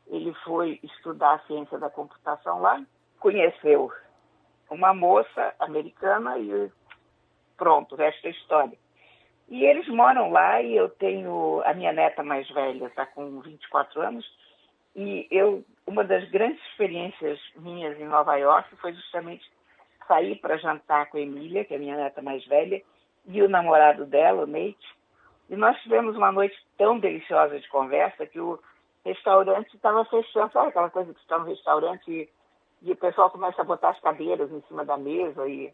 Ele 0.07 0.35
foi 0.45 0.79
estudar 0.83 1.37
a 1.37 1.47
ciência 1.47 1.79
da 1.79 1.89
computação 1.89 2.61
lá, 2.61 2.85
conheceu 3.21 3.91
uma 4.71 4.93
moça 4.93 5.55
americana 5.59 6.39
e 6.39 6.71
pronto, 7.57 7.95
o 7.95 7.99
resto 7.99 8.27
é 8.27 8.31
história. 8.31 8.86
E 9.49 9.65
eles 9.65 9.87
moram 9.89 10.31
lá 10.31 10.61
e 10.61 10.77
eu 10.77 10.89
tenho 10.89 11.63
a 11.65 11.73
minha 11.73 11.93
neta 11.93 12.23
mais 12.23 12.49
velha, 12.51 12.87
está 12.87 13.07
com 13.07 13.41
24 13.41 14.01
anos, 14.01 14.27
e 14.95 15.27
eu 15.31 15.65
uma 15.87 16.03
das 16.03 16.29
grandes 16.31 16.61
experiências 16.67 17.39
minhas 17.55 17.99
em 18.01 18.07
Nova 18.07 18.35
York 18.37 18.75
foi 18.77 18.93
justamente 18.93 19.49
sair 20.09 20.37
para 20.37 20.57
jantar 20.57 21.07
com 21.07 21.17
a 21.17 21.21
Emília, 21.21 21.65
que 21.65 21.75
é 21.75 21.77
a 21.77 21.81
minha 21.81 21.97
neta 21.97 22.21
mais 22.21 22.45
velha, 22.47 22.83
e 23.27 23.43
o 23.43 23.49
namorado 23.49 24.05
dela, 24.05 24.43
o 24.43 24.47
Nate. 24.47 24.97
E 25.49 25.57
nós 25.57 25.81
tivemos 25.83 26.17
uma 26.17 26.33
noite 26.33 26.57
tão 26.77 26.99
deliciosa 26.99 27.59
de 27.59 27.69
conversa 27.69 28.27
que 28.27 28.41
o 28.41 28.59
restaurante 29.05 29.75
estava 29.75 30.05
fechando. 30.05 30.53
Sabe 30.53 30.69
aquela 30.69 30.91
coisa 30.91 31.15
que 31.15 31.21
está 31.21 31.39
no 31.39 31.47
restaurante 31.47 32.11
e, 32.11 32.29
e 32.83 32.93
o 32.93 32.97
pessoal 32.97 33.31
começa 33.31 33.63
a 33.63 33.65
botar 33.65 33.91
as 33.91 34.01
cadeiras 34.01 34.51
em 34.51 34.61
cima 34.63 34.85
da 34.85 34.97
mesa 34.97 35.47
e 35.49 35.73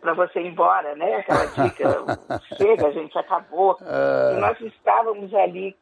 para 0.00 0.14
você 0.14 0.40
ir 0.40 0.48
embora, 0.48 0.94
né? 0.96 1.16
Aquela 1.16 1.46
dica, 1.46 2.04
chega, 2.56 2.92
gente, 2.92 3.16
acabou. 3.18 3.76
Ah. 3.82 4.32
E 4.34 4.40
nós 4.40 4.60
estávamos 4.60 5.32
ali 5.34 5.76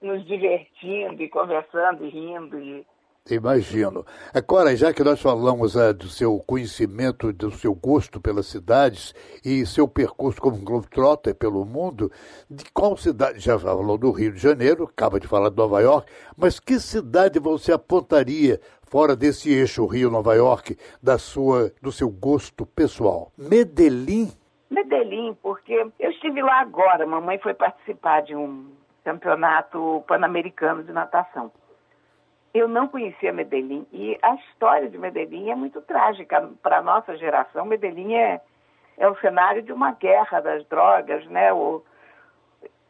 nos 0.00 0.24
divertindo 0.26 1.22
e 1.22 1.28
conversando 1.28 2.04
e 2.04 2.10
rindo. 2.10 2.58
E, 2.58 2.86
Imagino. 3.30 4.04
Agora, 4.32 4.76
já 4.76 4.92
que 4.92 5.02
nós 5.02 5.20
falamos 5.20 5.76
ah, 5.76 5.92
do 5.92 6.08
seu 6.08 6.38
conhecimento, 6.46 7.32
do 7.32 7.50
seu 7.50 7.74
gosto 7.74 8.20
pelas 8.20 8.46
cidades 8.46 9.14
e 9.44 9.66
seu 9.66 9.88
percurso 9.88 10.40
como 10.40 10.58
globetrotter 10.58 11.34
pelo 11.34 11.64
mundo, 11.64 12.10
de 12.48 12.64
qual 12.72 12.96
cidade, 12.96 13.40
já 13.40 13.58
falou 13.58 13.98
do 13.98 14.12
Rio 14.12 14.32
de 14.32 14.38
Janeiro, 14.38 14.84
acaba 14.84 15.18
de 15.18 15.26
falar 15.26 15.50
de 15.50 15.56
Nova 15.56 15.80
York, 15.80 16.10
mas 16.36 16.60
que 16.60 16.78
cidade 16.78 17.40
você 17.40 17.72
apontaria 17.72 18.60
fora 18.82 19.16
desse 19.16 19.52
eixo 19.52 19.86
Rio-Nova 19.86 20.34
York, 20.34 20.76
da 21.02 21.18
sua, 21.18 21.72
do 21.82 21.90
seu 21.90 22.08
gosto 22.08 22.64
pessoal? 22.64 23.32
Medellín? 23.36 24.30
Medellín, 24.70 25.36
porque 25.42 25.86
eu 25.98 26.10
estive 26.10 26.42
lá 26.42 26.60
agora, 26.60 27.06
mamãe 27.06 27.38
foi 27.38 27.54
participar 27.54 28.22
de 28.22 28.36
um 28.36 28.70
campeonato 29.04 30.04
pan-americano 30.06 30.82
de 30.84 30.92
natação. 30.92 31.50
Eu 32.56 32.68
não 32.68 32.88
conhecia 32.88 33.34
Medellín 33.34 33.86
e 33.92 34.18
a 34.22 34.34
história 34.36 34.88
de 34.88 34.96
Medellín 34.96 35.50
é 35.50 35.54
muito 35.54 35.82
trágica 35.82 36.40
para 36.62 36.78
a 36.78 36.82
nossa 36.82 37.14
geração. 37.14 37.66
Medellín 37.66 38.14
é, 38.14 38.40
é 38.96 39.06
o 39.06 39.14
cenário 39.20 39.60
de 39.60 39.70
uma 39.74 39.92
guerra 39.92 40.40
das 40.40 40.66
drogas, 40.66 41.26
né? 41.26 41.52
O, 41.52 41.84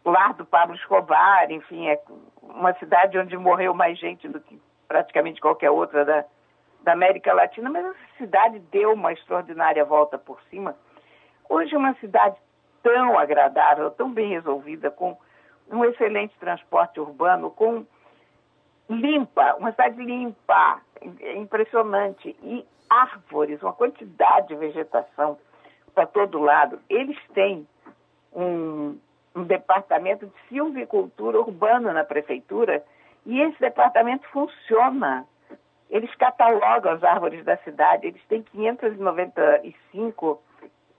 lar 0.05 0.35
do 0.35 0.47
Pablo 0.47 0.77
Escobar, 0.77 1.51
enfim, 1.51 1.89
é 1.89 2.01
uma 2.43 2.73
cidade 2.75 3.19
onde 3.19 3.37
morreu 3.37 3.75
mais 3.75 3.99
gente 3.99 4.29
do 4.29 4.39
que 4.39 4.63
praticamente 4.87 5.41
qualquer 5.41 5.73
outra 5.73 6.05
da, 6.05 6.25
da 6.83 6.93
América 6.93 7.35
Latina, 7.35 7.69
mas 7.69 7.87
essa 7.87 8.19
cidade 8.19 8.61
deu 8.71 8.93
uma 8.93 9.13
extraordinária 9.13 9.85
volta 9.85 10.17
por 10.17 10.41
cima. 10.43 10.77
Hoje 11.49 11.75
é 11.75 11.79
uma 11.79 11.95
cidade 11.95 12.37
tão 12.85 13.19
agradável, 13.19 13.91
tão 13.91 14.13
bem 14.13 14.29
resolvida, 14.29 14.93
com 14.93 15.19
um 15.69 15.85
excelente 15.85 16.39
transporte 16.39 17.01
urbano, 17.01 17.51
com 17.51 17.85
limpa, 18.89 19.57
uma 19.57 19.73
cidade 19.73 20.03
limpa, 20.03 20.81
impressionante. 21.37 22.35
E 22.43 22.65
árvores, 22.89 23.61
uma 23.63 23.73
quantidade 23.73 24.49
de 24.49 24.57
vegetação 24.57 25.39
para 25.95 26.07
todo 26.07 26.41
lado. 26.41 26.81
Eles 26.89 27.19
têm 27.35 27.69
um, 28.33 28.97
um 29.35 29.45
departamento 29.45 30.27
de 30.27 30.33
silvicultura 30.49 31.39
urbana 31.41 31.93
na 31.93 32.05
prefeitura 32.05 32.83
e 33.25 33.41
esse 33.41 33.59
departamento 33.59 34.29
funciona. 34.29 35.27
Eles 35.89 36.13
catalogam 36.17 36.93
as 36.93 37.05
árvores 37.05 37.45
da 37.45 37.57
cidade, 37.59 38.09
eles 38.09 38.21
têm 38.29 38.43
595 38.43 40.43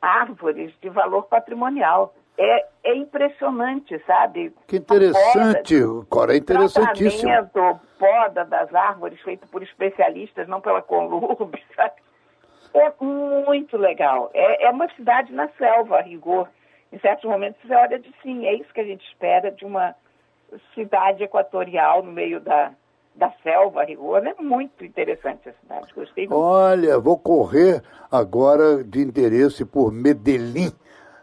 árvores 0.02 0.74
de 0.82 0.90
valor 0.90 1.24
patrimonial 1.24 2.16
é, 2.38 2.66
é 2.84 2.96
impressionante, 2.96 4.00
sabe? 4.06 4.54
Que 4.68 4.78
interessante, 4.78 5.76
Cora, 6.08 6.34
é 6.34 6.38
interessantíssimo. 6.38 7.32
Tratamento, 7.32 7.82
poda 7.98 8.46
das 8.46 8.74
árvores 8.74 9.20
feito 9.22 9.48
por 9.48 9.64
especialistas, 9.64 10.48
não 10.48 10.62
pela 10.62 10.82
Conlurb, 10.82 11.52
sabe? 11.76 11.96
É 12.74 12.94
muito 13.04 13.76
legal. 13.76 14.30
É, 14.34 14.66
é 14.66 14.70
uma 14.70 14.88
cidade 14.94 15.34
na 15.34 15.50
selva, 15.58 15.98
a 15.98 16.02
rigor. 16.02 16.48
Em 16.92 17.00
certos 17.00 17.26
momentos 17.26 17.60
você 17.66 17.74
olha 17.74 18.00
de 18.00 18.14
sim, 18.22 18.46
é 18.46 18.54
isso 18.54 18.72
que 18.72 18.82
a 18.82 18.86
gente 18.86 19.06
espera 19.08 19.52
de 19.52 19.66
uma 19.66 19.96
cidade 20.76 21.24
equatorial 21.24 22.04
no 22.04 22.12
meio 22.12 22.40
da, 22.40 22.72
da 23.16 23.32
selva, 23.44 23.82
a 23.82 23.86
rigor. 23.86 24.26
É 24.26 24.36
muito 24.40 24.86
interessante 24.86 25.50
a 25.50 25.54
cidade, 25.54 25.94
gostei 25.94 26.28
muito. 26.28 26.40
Olha, 26.40 27.00
vou 27.00 27.18
correr 27.18 27.82
agora 28.12 28.84
de 28.84 29.02
interesse 29.02 29.66
por 29.66 29.92
Medellín, 29.92 30.72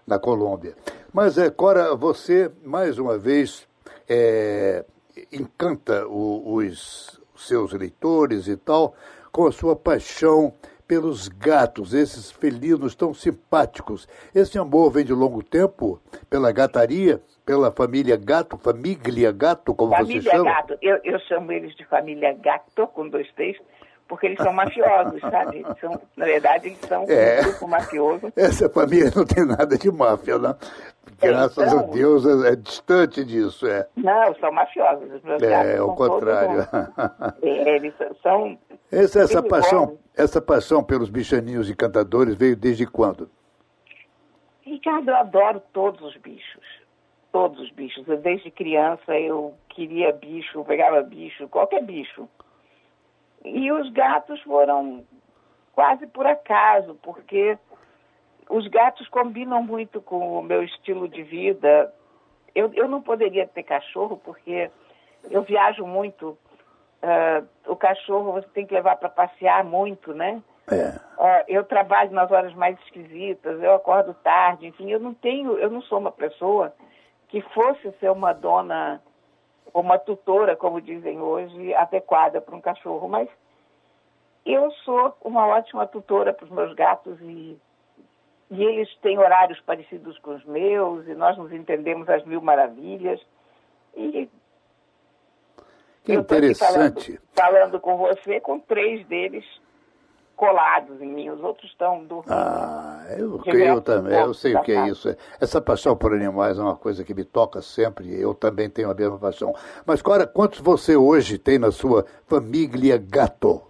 na 0.07 0.19
Colômbia. 0.19 0.75
Mas, 1.15 1.39
é, 1.39 1.49
Cora, 1.49 1.95
você, 1.95 2.51
mais 2.65 2.99
uma 2.99 3.17
vez, 3.17 3.69
é, 4.09 4.85
encanta 5.33 6.05
o, 6.09 6.57
os 6.57 7.21
seus 7.37 7.73
leitores 7.73 8.49
e 8.49 8.57
tal 8.57 8.97
com 9.31 9.47
a 9.47 9.53
sua 9.53 9.77
paixão 9.77 10.53
pelos 10.89 11.29
gatos, 11.29 11.95
esses 11.95 12.33
felinos 12.33 12.97
tão 12.97 13.15
simpáticos. 13.15 14.09
Esse 14.35 14.59
amor 14.59 14.91
vem 14.91 15.05
de 15.05 15.13
longo 15.13 15.41
tempo 15.41 16.01
pela 16.29 16.51
gataria, 16.51 17.23
pela 17.47 17.71
família 17.71 18.17
gato, 18.17 18.59
família 18.59 19.31
gato, 19.31 19.73
como 19.73 19.93
família 19.93 20.21
você 20.21 20.31
chama? 20.31 20.45
Família 20.45 20.63
gato, 20.63 20.79
eu, 20.83 20.99
eu 21.05 21.19
chamo 21.21 21.53
eles 21.53 21.77
de 21.77 21.85
família 21.87 22.33
gato, 22.33 22.89
com 22.89 23.09
dois 23.09 23.31
três, 23.35 23.57
porque 24.07 24.27
eles 24.27 24.39
são 24.39 24.53
mafiosos, 24.53 25.21
sabe? 25.21 25.65
São, 25.81 26.01
na 26.17 26.27
verdade, 26.27 26.69
eles 26.69 26.79
são 26.81 27.05
é, 27.09 27.41
um 27.41 27.45
grupo 27.45 27.69
mafioso. 27.69 28.33
Essa 28.37 28.69
família 28.69 29.11
não 29.15 29.25
tem 29.25 29.47
nada 29.47 29.79
de 29.79 29.91
máfia, 29.91 30.39
não. 30.39 30.57
Graças 31.21 31.73
então, 31.73 31.79
a 31.79 31.83
Deus 31.83 32.27
é, 32.27 32.53
é, 32.53 32.57
distante 32.57 33.25
disso, 33.25 33.67
é. 33.67 33.87
Não, 33.97 34.35
são 34.37 34.53
mafiosos. 34.53 35.09
Os 35.15 35.43
é, 35.43 35.77
ao 35.79 35.95
contrário. 35.95 36.67
É, 37.43 37.77
eles 37.77 37.95
são. 38.23 38.59
Essa, 38.91 39.21
essa, 39.21 39.43
paixão, 39.43 39.99
essa 40.17 40.41
paixão 40.41 40.83
pelos 40.83 41.11
bichaninhos 41.11 41.71
encantadores 41.71 42.35
veio 42.35 42.57
desde 42.57 42.87
quando? 42.87 43.31
Ricardo, 44.63 45.11
eu 45.11 45.17
adoro 45.17 45.63
todos 45.73 46.01
os 46.03 46.17
bichos. 46.17 46.65
Todos 47.33 47.61
os 47.61 47.71
bichos. 47.71 48.07
Eu, 48.07 48.19
desde 48.19 48.51
criança 48.51 49.19
eu 49.19 49.55
queria 49.69 50.13
bicho, 50.13 50.65
pegava 50.65 51.03
bicho, 51.03 51.49
qualquer 51.49 51.83
bicho. 51.83 52.29
E 53.45 53.71
os 53.73 53.91
gatos 53.93 54.41
foram 54.43 55.05
quase 55.75 56.07
por 56.07 56.27
acaso, 56.27 56.95
porque 57.03 57.59
os 58.49 58.67
gatos 58.69 59.09
combinam 59.09 59.63
muito 59.63 60.01
com 60.01 60.39
o 60.39 60.43
meu 60.43 60.63
estilo 60.63 61.09
de 61.09 61.23
vida. 61.23 61.93
Eu, 62.55 62.73
eu 62.75 62.89
não 62.89 63.03
poderia 63.03 63.47
ter 63.47 63.63
cachorro 63.63 64.21
porque 64.25 64.71
eu 65.31 65.43
viajo 65.43 65.87
muito. 65.87 66.39
Uh, 67.03 67.47
o 67.67 67.77
cachorro 67.77 68.33
você 68.33 68.49
tem 68.49 68.67
que 68.67 68.75
levar 68.75 68.97
para 68.97 69.09
passear 69.09 69.63
muito, 69.65 70.15
né? 70.15 70.43
É. 70.71 70.89
Uh, 71.19 71.45
eu 71.49 71.65
trabalho 71.65 72.11
nas 72.13 72.31
horas 72.31 72.55
mais 72.55 72.79
esquisitas, 72.81 73.63
eu 73.63 73.75
acordo 73.75 74.15
tarde, 74.15 74.67
enfim, 74.67 74.91
eu 74.91 74.99
não 74.99 75.13
tenho, 75.13 75.59
eu 75.59 75.71
não 75.71 75.83
sou 75.83 75.99
uma 75.99 76.13
pessoa 76.13 76.73
que 77.29 77.43
fosse 77.43 77.93
ser 78.01 78.11
uma 78.11 78.33
dona 78.33 79.03
uma 79.75 79.99
tutora, 79.99 80.55
como 80.55 80.81
dizem 80.81 81.21
hoje, 81.21 81.75
adequada 81.75 82.41
para 82.41 82.55
um 82.55 82.61
cachorro, 82.61 83.09
mas 83.09 83.29
eu 84.47 84.71
sou 84.85 85.17
uma 85.23 85.47
ótima 85.47 85.87
tutora 85.87 86.33
para 86.33 86.45
os 86.45 86.51
meus 86.51 86.73
gatos 86.75 87.21
e, 87.21 87.59
e 88.51 88.63
eles 88.63 88.89
têm 89.03 89.19
horários 89.19 89.61
parecidos 89.61 90.19
com 90.19 90.35
os 90.35 90.45
meus 90.45 91.07
e 91.07 91.15
nós 91.15 91.37
nos 91.37 91.53
entendemos 91.53 92.09
às 92.09 92.25
mil 92.25 92.41
maravilhas. 92.41 93.21
E 93.97 94.29
que 96.05 96.13
interessante. 96.13 97.19
Falando, 97.35 97.81
falando, 97.81 97.81
com 97.81 97.97
você, 97.97 98.39
com 98.39 98.61
três 98.61 99.07
deles 99.07 99.45
colados 100.37 101.01
em 101.01 101.07
mim, 101.07 101.31
os 101.31 101.43
outros 101.43 101.71
estão 101.71 102.05
dormindo. 102.05 102.33
Ah, 102.33 103.07
eu, 103.17 103.41
eu 103.47 103.81
também, 103.81 104.19
eu 104.19 104.35
sei 104.35 104.55
o 104.55 104.63
que 104.63 104.73
é 104.73 104.89
isso. 104.89 105.09
Essa 105.41 105.61
paixão 105.61 105.97
por 105.97 106.13
animais 106.13 106.59
é 106.59 106.63
uma 106.63 106.77
coisa 106.77 107.05
que 107.05 107.15
me 107.15 107.25
toca 107.25 107.63
sempre, 107.63 108.21
eu 108.21 108.35
também 108.35 108.69
tenho 108.69 108.91
a 108.91 108.95
mesma 108.95 109.19
paixão. 109.19 109.55
Mas, 109.87 110.03
Cora, 110.03 110.27
quantos 110.27 110.61
você 110.61 110.95
hoje 110.97 111.39
tem 111.39 111.59
na 111.59 111.71
sua 111.71 112.05
família 112.27 112.99
gato? 112.99 113.63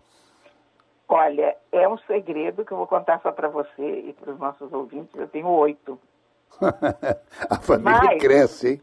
Olha, 1.09 1.57
é 1.71 1.89
um 1.89 1.99
segredo 1.99 2.65
que 2.65 2.73
eu 2.73 2.79
vou 2.79 2.87
contar 2.87 3.21
só 3.21 3.31
para 3.31 3.49
você 3.49 4.01
e 4.01 4.13
para 4.13 4.33
os 4.33 4.39
nossos 4.39 4.73
ouvintes. 4.73 5.15
Eu 5.15 5.29
tenho 5.29 5.49
oito. 5.49 5.99
a 7.51 7.57
família 7.61 8.01
Mas, 8.05 8.21
cresce, 8.21 8.69
hein? 8.69 8.83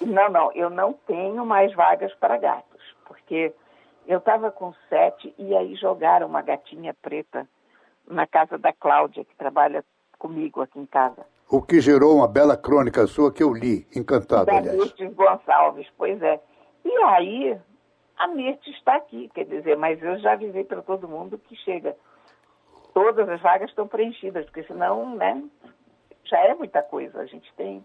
Não, 0.00 0.30
não, 0.30 0.52
eu 0.52 0.70
não 0.70 0.92
tenho 1.06 1.44
mais 1.44 1.74
vagas 1.74 2.14
para 2.14 2.38
gatos, 2.38 2.80
porque 3.04 3.52
eu 4.06 4.18
estava 4.18 4.50
com 4.50 4.72
sete 4.88 5.34
e 5.36 5.54
aí 5.56 5.74
jogaram 5.74 6.26
uma 6.26 6.40
gatinha 6.40 6.94
preta 7.02 7.46
na 8.06 8.26
casa 8.26 8.56
da 8.56 8.72
Cláudia, 8.72 9.24
que 9.24 9.34
trabalha 9.36 9.84
comigo 10.18 10.62
aqui 10.62 10.78
em 10.78 10.86
casa. 10.86 11.26
O 11.50 11.62
que 11.62 11.80
gerou 11.80 12.16
uma 12.16 12.28
bela 12.28 12.56
crônica 12.56 13.06
sua 13.06 13.32
que 13.32 13.42
eu 13.42 13.52
li, 13.52 13.86
encantado, 13.94 14.46
da 14.46 14.58
aliás. 14.58 14.92
Gonçalves, 15.14 15.86
pois 15.96 16.20
é. 16.22 16.40
E 16.84 16.92
aí, 17.04 17.58
a 18.18 18.26
Mirtes 18.26 18.74
está 18.74 18.96
aqui, 18.96 19.30
quer 19.32 19.44
dizer, 19.44 19.76
mas 19.76 20.02
eu 20.02 20.18
já 20.18 20.32
avisei 20.32 20.64
para 20.64 20.82
todo 20.82 21.08
mundo 21.08 21.38
que 21.38 21.54
chega. 21.56 21.96
Todas 22.92 23.28
as 23.28 23.40
vagas 23.40 23.70
estão 23.70 23.86
preenchidas, 23.86 24.44
porque 24.46 24.64
senão, 24.64 25.14
né, 25.14 25.42
já 26.24 26.38
é 26.40 26.54
muita 26.54 26.82
coisa. 26.82 27.20
A 27.20 27.26
gente 27.26 27.52
tem. 27.54 27.84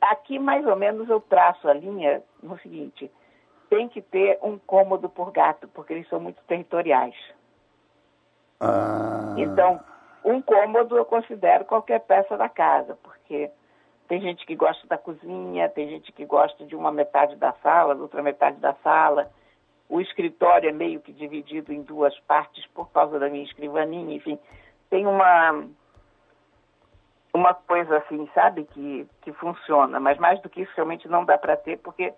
Aqui, 0.00 0.38
mais 0.38 0.66
ou 0.66 0.76
menos, 0.76 1.08
eu 1.08 1.20
traço 1.20 1.68
a 1.68 1.72
linha 1.72 2.22
no 2.42 2.58
seguinte: 2.58 3.10
tem 3.70 3.88
que 3.88 4.02
ter 4.02 4.38
um 4.42 4.58
cômodo 4.58 5.08
por 5.08 5.32
gato, 5.32 5.66
porque 5.68 5.94
eles 5.94 6.08
são 6.08 6.20
muito 6.20 6.42
territoriais. 6.44 7.16
Ah. 8.60 9.34
Então, 9.38 9.80
um 10.22 10.42
cômodo 10.42 10.96
eu 10.96 11.04
considero 11.06 11.64
qualquer 11.64 12.00
peça 12.00 12.36
da 12.36 12.48
casa, 12.48 12.98
porque 13.02 13.50
tem 14.10 14.20
gente 14.20 14.44
que 14.44 14.56
gosta 14.56 14.84
da 14.88 14.98
cozinha, 14.98 15.68
tem 15.68 15.88
gente 15.88 16.10
que 16.10 16.24
gosta 16.24 16.66
de 16.66 16.74
uma 16.74 16.90
metade 16.90 17.36
da 17.36 17.52
sala, 17.62 17.94
da 17.94 18.02
outra 18.02 18.20
metade 18.20 18.56
da 18.56 18.74
sala. 18.82 19.30
O 19.88 20.00
escritório 20.00 20.68
é 20.68 20.72
meio 20.72 20.98
que 20.98 21.12
dividido 21.12 21.72
em 21.72 21.80
duas 21.80 22.18
partes 22.26 22.66
por 22.74 22.90
causa 22.90 23.20
da 23.20 23.28
minha 23.28 23.44
escrivaninha, 23.44 24.16
enfim. 24.16 24.36
Tem 24.90 25.06
uma 25.06 25.64
uma 27.32 27.54
coisa 27.54 27.98
assim, 27.98 28.28
sabe, 28.34 28.64
que, 28.64 29.06
que 29.22 29.32
funciona, 29.34 30.00
mas 30.00 30.18
mais 30.18 30.42
do 30.42 30.48
que 30.48 30.62
isso 30.62 30.72
realmente 30.74 31.06
não 31.06 31.24
dá 31.24 31.38
para 31.38 31.56
ter, 31.56 31.78
porque 31.78 32.12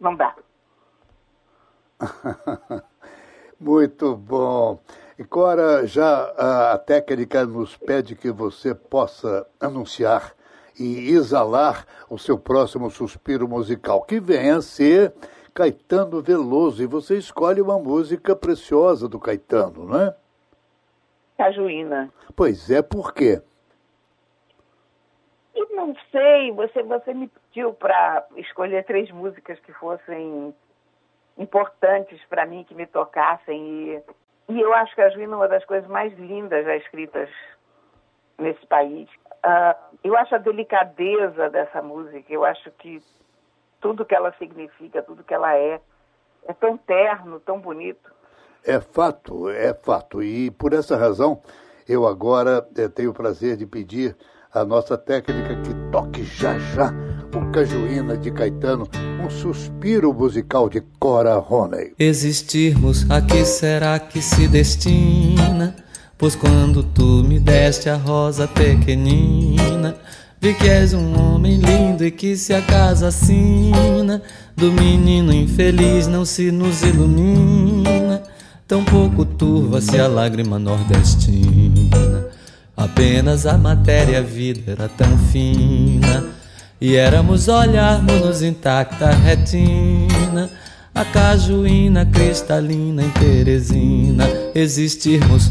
não 0.00 0.16
dá. 0.16 0.34
Muito 3.60 4.16
bom. 4.16 4.80
E 5.16 5.22
Cora, 5.22 5.86
já 5.86 6.72
a 6.72 6.76
técnica 6.76 7.46
nos 7.46 7.76
pede 7.76 8.16
que 8.16 8.32
você 8.32 8.74
possa 8.74 9.46
anunciar 9.60 10.34
e 10.78 11.10
exalar 11.10 11.86
o 12.08 12.18
seu 12.18 12.38
próximo 12.38 12.90
suspiro 12.90 13.48
musical, 13.48 14.02
que 14.02 14.20
venha 14.20 14.56
a 14.56 14.62
ser 14.62 15.12
Caetano 15.54 16.22
Veloso. 16.22 16.82
E 16.82 16.86
você 16.86 17.16
escolhe 17.16 17.60
uma 17.60 17.78
música 17.78 18.34
preciosa 18.34 19.08
do 19.08 19.18
Caetano, 19.18 19.86
não 19.86 20.00
é? 20.00 20.14
Cajuína. 21.36 22.12
Pois 22.36 22.70
é, 22.70 22.82
por 22.82 23.14
quê? 23.14 23.40
E 25.54 25.74
não 25.74 25.94
sei, 26.10 26.52
você, 26.52 26.82
você 26.82 27.14
me 27.14 27.28
pediu 27.28 27.72
para 27.72 28.26
escolher 28.36 28.84
três 28.84 29.10
músicas 29.10 29.58
que 29.60 29.72
fossem 29.72 30.54
importantes 31.38 32.20
para 32.28 32.44
mim, 32.46 32.64
que 32.64 32.74
me 32.74 32.86
tocassem. 32.86 33.94
E, 33.94 34.02
e 34.50 34.60
eu 34.60 34.72
acho 34.74 34.94
que 34.94 35.00
a 35.00 35.08
Juína 35.08 35.32
é 35.32 35.36
uma 35.36 35.48
das 35.48 35.64
coisas 35.64 35.88
mais 35.88 36.16
lindas 36.18 36.64
já 36.64 36.76
escritas 36.76 37.30
nesse 38.38 38.66
país. 38.66 39.08
Uh, 39.44 39.96
eu 40.04 40.16
acho 40.16 40.34
a 40.34 40.38
delicadeza 40.38 41.48
dessa 41.50 41.82
música, 41.82 42.32
eu 42.32 42.44
acho 42.44 42.70
que 42.72 43.02
tudo 43.80 44.04
que 44.04 44.14
ela 44.14 44.34
significa, 44.38 45.02
tudo 45.02 45.24
que 45.24 45.32
ela 45.32 45.56
é, 45.56 45.80
é 46.46 46.52
tão 46.52 46.76
terno, 46.76 47.40
tão 47.40 47.58
bonito. 47.58 48.12
É 48.64 48.80
fato, 48.80 49.48
é 49.48 49.72
fato. 49.72 50.22
E 50.22 50.50
por 50.50 50.74
essa 50.74 50.96
razão, 50.96 51.40
eu 51.88 52.06
agora 52.06 52.66
eh, 52.76 52.88
tenho 52.88 53.10
o 53.10 53.14
prazer 53.14 53.56
de 53.56 53.66
pedir 53.66 54.14
à 54.52 54.64
nossa 54.64 54.98
técnica 54.98 55.56
que 55.62 55.72
toque 55.90 56.22
já 56.24 56.58
já 56.58 56.92
o 57.34 57.50
Cajuína 57.52 58.16
de 58.16 58.30
Caetano, 58.30 58.88
um 59.24 59.30
suspiro 59.30 60.12
musical 60.12 60.68
de 60.68 60.80
Cora 60.98 61.36
Roney. 61.36 61.94
Existirmos, 61.98 63.08
a 63.10 63.22
que 63.22 63.44
será 63.44 63.98
que 63.98 64.20
se 64.20 64.48
destina? 64.48 65.29
Pois 66.20 66.36
quando 66.36 66.82
tu 66.82 67.24
me 67.26 67.40
deste 67.40 67.88
a 67.88 67.96
rosa 67.96 68.46
pequenina, 68.46 69.96
vi 70.38 70.52
que 70.52 70.68
és 70.68 70.92
um 70.92 71.18
homem 71.18 71.56
lindo 71.56 72.04
e 72.04 72.10
que 72.10 72.36
se 72.36 72.52
a 72.52 72.60
casa 72.60 73.08
assina 73.08 74.20
do 74.54 74.70
menino 74.70 75.32
infeliz 75.32 76.06
não 76.06 76.26
se 76.26 76.52
nos 76.52 76.82
ilumina. 76.82 78.22
Tão 78.68 78.84
pouco 78.84 79.24
turva-se 79.24 79.98
a 79.98 80.06
lágrima 80.06 80.58
nordestina. 80.58 82.26
Apenas 82.76 83.46
a 83.46 83.56
matéria 83.56 84.18
a 84.18 84.22
vida 84.22 84.72
era 84.72 84.88
tão 84.90 85.16
fina. 85.32 86.26
E 86.78 86.96
éramos 86.96 87.48
olharmos-nos 87.48 88.42
intacta 88.42 89.10
retina. 89.10 90.50
A 90.94 91.02
cajuína 91.02 92.04
cristalina 92.04 93.04
em 93.04 93.10
Teresina. 93.10 94.28
Existirmos, 94.54 95.50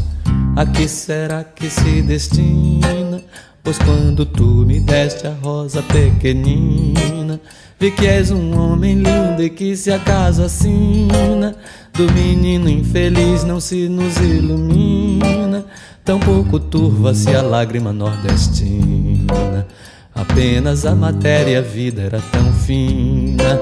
a 0.56 0.66
que 0.66 0.88
será 0.88 1.44
que 1.44 1.70
se 1.70 2.02
destina? 2.02 3.22
Pois 3.62 3.78
quando 3.78 4.24
tu 4.24 4.64
me 4.66 4.80
deste 4.80 5.26
a 5.26 5.34
rosa 5.42 5.82
pequenina, 5.82 7.40
vi 7.78 7.90
que 7.90 8.06
és 8.06 8.30
um 8.30 8.58
homem 8.58 8.94
lindo 8.94 9.42
e 9.42 9.50
que 9.50 9.76
se 9.76 9.92
acaso 9.92 10.42
assina 10.42 11.54
do 11.92 12.10
menino 12.12 12.68
infeliz 12.68 13.44
não 13.44 13.60
se 13.60 13.88
nos 13.88 14.16
ilumina, 14.16 15.64
tampouco 16.04 16.58
turva-se 16.58 17.34
a 17.34 17.42
lágrima 17.42 17.92
nordestina. 17.92 19.66
Apenas 20.14 20.86
a 20.86 20.94
matéria 20.94 21.58
a 21.58 21.62
vida 21.62 22.02
era 22.02 22.20
tão 22.32 22.52
fina, 22.52 23.60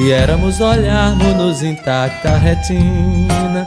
e 0.00 0.10
éramos 0.10 0.60
olharmos-nos 0.60 1.62
intacta 1.62 2.36
retina, 2.36 3.66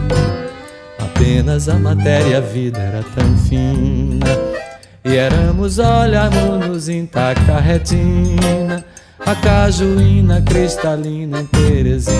Apenas 1.21 1.69
a 1.69 1.75
matéria 1.75 2.39
a 2.39 2.41
vida 2.41 2.79
era 2.79 3.03
tão 3.03 3.37
fina 3.47 4.25
e 5.05 5.15
éramos 5.15 5.77
olharmos 5.77 6.89
intacta 6.89 7.59
retina 7.59 8.83
A 9.19 9.35
cajuína 9.35 10.41
cristalina 10.41 11.41
em 11.41 11.45
Teresina 11.45 12.17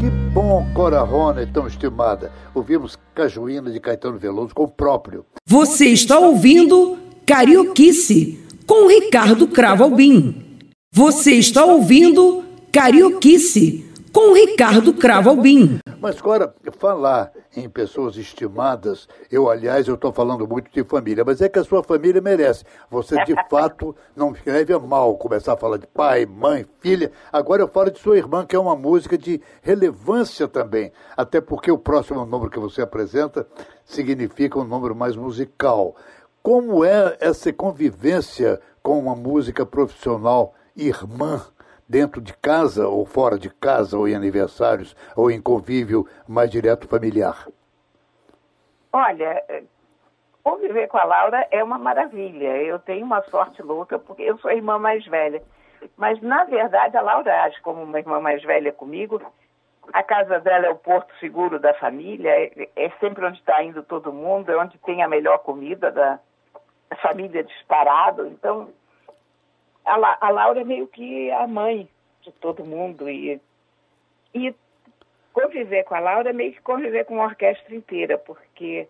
Que 0.00 0.08
bom, 0.32 0.66
Cora 0.72 1.02
Rona, 1.02 1.46
tão 1.46 1.66
estimada. 1.66 2.32
Ouvimos 2.54 2.98
Cajuína 3.14 3.70
de 3.70 3.80
Caetano 3.80 4.18
Veloso 4.18 4.54
com 4.54 4.62
o 4.62 4.68
próprio. 4.68 5.26
Você 5.46 5.88
está 5.88 6.18
ouvindo 6.18 6.96
Carioquice 7.26 8.42
com 8.66 8.88
Ricardo 8.88 9.46
Cravo 9.48 9.84
Albim. 9.84 10.42
Você 10.90 11.32
está 11.32 11.66
ouvindo 11.66 12.42
Carioquice 12.72 13.92
com 14.14 14.32
Ricardo 14.32 14.94
Cravo 14.94 15.30
Albim. 15.30 15.80
Mas, 16.00 16.20
Cora, 16.20 16.54
falar 16.78 17.32
em 17.56 17.68
pessoas 17.68 18.16
estimadas, 18.16 19.08
eu, 19.28 19.50
aliás, 19.50 19.88
eu 19.88 19.96
estou 19.96 20.12
falando 20.12 20.46
muito 20.46 20.70
de 20.70 20.84
família, 20.84 21.24
mas 21.26 21.40
é 21.40 21.48
que 21.48 21.58
a 21.58 21.64
sua 21.64 21.82
família 21.82 22.20
merece. 22.20 22.64
Você, 22.88 23.22
de 23.24 23.34
fato, 23.50 23.94
não 24.14 24.30
escreve 24.32 24.78
mal 24.78 25.16
começar 25.16 25.54
a 25.54 25.56
falar 25.56 25.78
de 25.78 25.88
pai, 25.88 26.26
mãe, 26.26 26.64
filha. 26.78 27.10
Agora 27.32 27.60
eu 27.60 27.68
falo 27.68 27.90
de 27.90 27.98
sua 27.98 28.16
irmã, 28.16 28.46
que 28.46 28.54
é 28.54 28.58
uma 28.58 28.76
música 28.76 29.18
de 29.18 29.42
relevância 29.60 30.46
também. 30.46 30.92
Até 31.16 31.40
porque 31.40 31.72
o 31.72 31.78
próximo 31.78 32.24
número 32.24 32.50
que 32.50 32.60
você 32.60 32.82
apresenta 32.82 33.44
significa 33.84 34.60
um 34.60 34.64
número 34.64 34.94
mais 34.94 35.16
musical. 35.16 35.96
Como 36.40 36.84
é 36.84 37.16
essa 37.18 37.52
convivência 37.52 38.60
com 38.80 38.96
uma 38.96 39.16
música 39.16 39.66
profissional 39.66 40.54
irmã? 40.76 41.42
Dentro 41.88 42.20
de 42.20 42.32
casa 42.34 42.88
ou 42.88 43.04
fora 43.04 43.38
de 43.38 43.50
casa, 43.50 43.98
ou 43.98 44.08
em 44.08 44.14
aniversários, 44.14 44.96
ou 45.16 45.30
em 45.30 45.40
convívio 45.40 46.06
mais 46.26 46.50
direto 46.50 46.88
familiar? 46.88 47.46
Olha, 48.92 49.42
conviver 50.42 50.86
com 50.88 50.98
a 50.98 51.04
Laura 51.04 51.46
é 51.50 51.62
uma 51.64 51.78
maravilha. 51.78 52.56
Eu 52.58 52.78
tenho 52.78 53.04
uma 53.04 53.22
sorte 53.22 53.62
louca, 53.62 53.98
porque 53.98 54.22
eu 54.22 54.38
sou 54.38 54.50
a 54.50 54.54
irmã 54.54 54.78
mais 54.78 55.04
velha. 55.06 55.42
Mas, 55.96 56.20
na 56.22 56.44
verdade, 56.44 56.96
a 56.96 57.02
Laura 57.02 57.42
age 57.42 57.60
como 57.60 57.82
uma 57.82 57.98
irmã 57.98 58.20
mais 58.20 58.42
velha 58.42 58.72
comigo. 58.72 59.20
A 59.92 60.02
casa 60.02 60.40
dela 60.40 60.66
é 60.66 60.70
o 60.70 60.76
porto 60.76 61.12
seguro 61.20 61.58
da 61.58 61.74
família, 61.74 62.30
é, 62.30 62.90
sempre 63.00 63.24
onde 63.24 63.38
está 63.38 63.62
indo 63.62 63.82
todo 63.82 64.12
mundo, 64.12 64.50
é 64.50 64.56
onde 64.56 64.78
tem 64.78 65.02
a 65.02 65.08
melhor 65.08 65.38
comida 65.38 65.90
da 65.90 66.18
família 67.02 67.44
disparado. 67.44 68.26
Então, 68.26 68.68
a, 69.84 69.96
La, 69.96 70.18
a 70.20 70.30
Laura 70.30 70.60
é 70.60 70.64
meio 70.64 70.86
que 70.86 71.30
a 71.30 71.46
mãe 71.46 71.88
de 72.22 72.32
todo 72.32 72.64
mundo 72.64 73.08
e, 73.08 73.40
e 74.34 74.54
conviver 75.32 75.84
com 75.84 75.94
a 75.94 76.00
Laura 76.00 76.30
é 76.30 76.32
meio 76.32 76.52
que 76.52 76.62
conviver 76.62 77.04
com 77.04 77.20
a 77.20 77.26
orquestra 77.26 77.74
inteira, 77.74 78.16
porque 78.16 78.88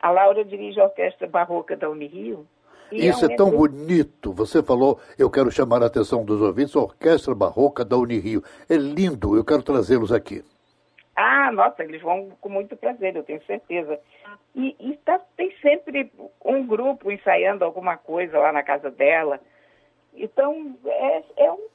a 0.00 0.10
Laura 0.10 0.44
dirige 0.44 0.80
a 0.80 0.84
orquestra 0.84 1.26
barroca 1.26 1.76
da 1.76 1.88
Unirio. 1.88 2.46
Isso 2.90 3.24
é, 3.24 3.28
um 3.28 3.32
é 3.32 3.36
tão 3.36 3.50
bonito. 3.50 4.32
Você 4.32 4.62
falou, 4.62 5.00
eu 5.18 5.30
quero 5.30 5.50
chamar 5.50 5.82
a 5.82 5.86
atenção 5.86 6.24
dos 6.24 6.40
ouvintes, 6.40 6.76
a 6.76 6.80
Orquestra 6.80 7.34
Barroca 7.34 7.84
da 7.84 7.96
Unirio. 7.96 8.44
É 8.70 8.76
lindo, 8.76 9.36
eu 9.36 9.44
quero 9.44 9.62
trazê-los 9.62 10.12
aqui. 10.12 10.44
Ah, 11.16 11.50
nossa, 11.50 11.82
eles 11.82 12.02
vão 12.02 12.30
com 12.40 12.48
muito 12.48 12.76
prazer, 12.76 13.16
eu 13.16 13.24
tenho 13.24 13.42
certeza. 13.44 13.98
E, 14.54 14.76
e 14.78 14.96
tá, 14.98 15.18
tem 15.36 15.50
sempre 15.62 16.12
um 16.44 16.66
grupo 16.66 17.10
ensaiando 17.10 17.64
alguma 17.64 17.96
coisa 17.96 18.38
lá 18.38 18.52
na 18.52 18.62
casa 18.62 18.90
dela. 18.90 19.40
Então, 20.16 20.76
é, 20.84 21.22
é 21.36 21.52
um. 21.52 21.66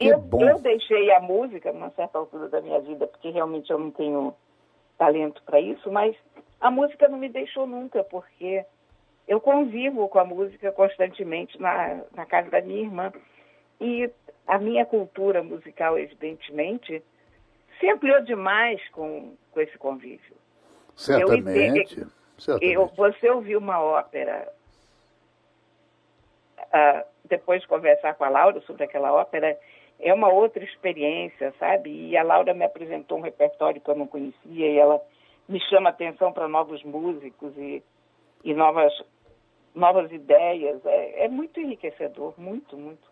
Eu, 0.00 0.24
eu 0.40 0.58
deixei 0.58 1.12
a 1.12 1.20
música 1.20 1.72
numa 1.72 1.90
certa 1.90 2.18
altura 2.18 2.48
da 2.48 2.60
minha 2.60 2.80
vida, 2.80 3.06
porque 3.06 3.30
realmente 3.30 3.70
eu 3.70 3.78
não 3.78 3.90
tenho 3.90 4.34
talento 4.98 5.42
para 5.44 5.60
isso, 5.60 5.92
mas 5.92 6.16
a 6.60 6.70
música 6.70 7.08
não 7.08 7.18
me 7.18 7.28
deixou 7.28 7.66
nunca, 7.66 8.02
porque 8.02 8.64
eu 9.28 9.40
convivo 9.40 10.08
com 10.08 10.18
a 10.18 10.24
música 10.24 10.72
constantemente 10.72 11.60
na, 11.60 12.02
na 12.14 12.26
casa 12.26 12.50
da 12.50 12.60
minha 12.60 12.82
irmã. 12.82 13.12
E 13.80 14.10
a 14.46 14.58
minha 14.58 14.84
cultura 14.84 15.42
musical, 15.42 15.98
evidentemente, 15.98 17.02
se 17.78 17.90
ampliou 17.90 18.20
demais 18.22 18.80
com, 18.90 19.34
com 19.50 19.60
esse 19.60 19.76
convívio. 19.78 20.36
Certamente. 20.94 22.00
Eu, 22.00 22.06
certamente. 22.38 22.74
eu, 22.74 22.86
você 22.86 23.30
ouviu 23.30 23.58
uma 23.58 23.80
ópera, 23.80 24.52
depois 27.24 27.62
de 27.62 27.68
conversar 27.68 28.14
com 28.14 28.24
a 28.24 28.28
Laura 28.28 28.60
sobre 28.62 28.84
aquela 28.84 29.12
ópera, 29.12 29.58
é 30.00 30.12
uma 30.12 30.32
outra 30.32 30.64
experiência, 30.64 31.54
sabe? 31.58 31.90
E 31.90 32.16
a 32.16 32.22
Laura 32.22 32.52
me 32.54 32.64
apresentou 32.64 33.18
um 33.18 33.22
repertório 33.22 33.80
que 33.80 33.90
eu 33.90 33.94
não 33.94 34.06
conhecia 34.06 34.68
e 34.68 34.78
ela 34.78 35.00
me 35.48 35.60
chama 35.68 35.90
atenção 35.90 36.32
para 36.32 36.48
novos 36.48 36.82
músicos 36.82 37.56
e, 37.56 37.82
e 38.42 38.54
novas, 38.54 38.92
novas 39.74 40.10
ideias. 40.10 40.84
É, 40.84 41.24
é 41.24 41.28
muito 41.28 41.60
enriquecedor, 41.60 42.34
muito, 42.38 42.76
muito. 42.76 43.10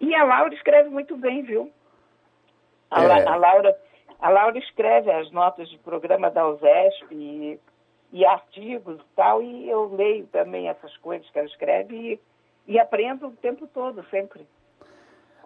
E 0.00 0.14
a 0.14 0.24
Laura 0.24 0.54
escreve 0.54 0.88
muito 0.90 1.16
bem, 1.16 1.42
viu? 1.42 1.72
A, 2.90 3.02
É. 3.02 3.28
a 3.28 3.36
Laura, 3.36 3.78
a 4.20 4.28
Laura 4.30 4.58
escreve 4.58 5.10
as 5.10 5.30
notas 5.30 5.68
de 5.68 5.78
programa 5.78 6.30
da 6.30 6.46
USESP 6.48 7.14
e, 7.14 7.60
e 8.12 8.24
artigos 8.24 9.00
e 9.00 9.04
tal, 9.14 9.42
e 9.42 9.68
eu 9.68 9.94
leio 9.94 10.26
também 10.28 10.68
essas 10.68 10.96
coisas 10.98 11.28
que 11.30 11.38
ela 11.38 11.48
escreve 11.48 11.94
e, 11.94 12.20
e 12.68 12.78
aprendo 12.78 13.28
o 13.28 13.32
tempo 13.32 13.66
todo, 13.66 14.04
sempre. 14.10 14.46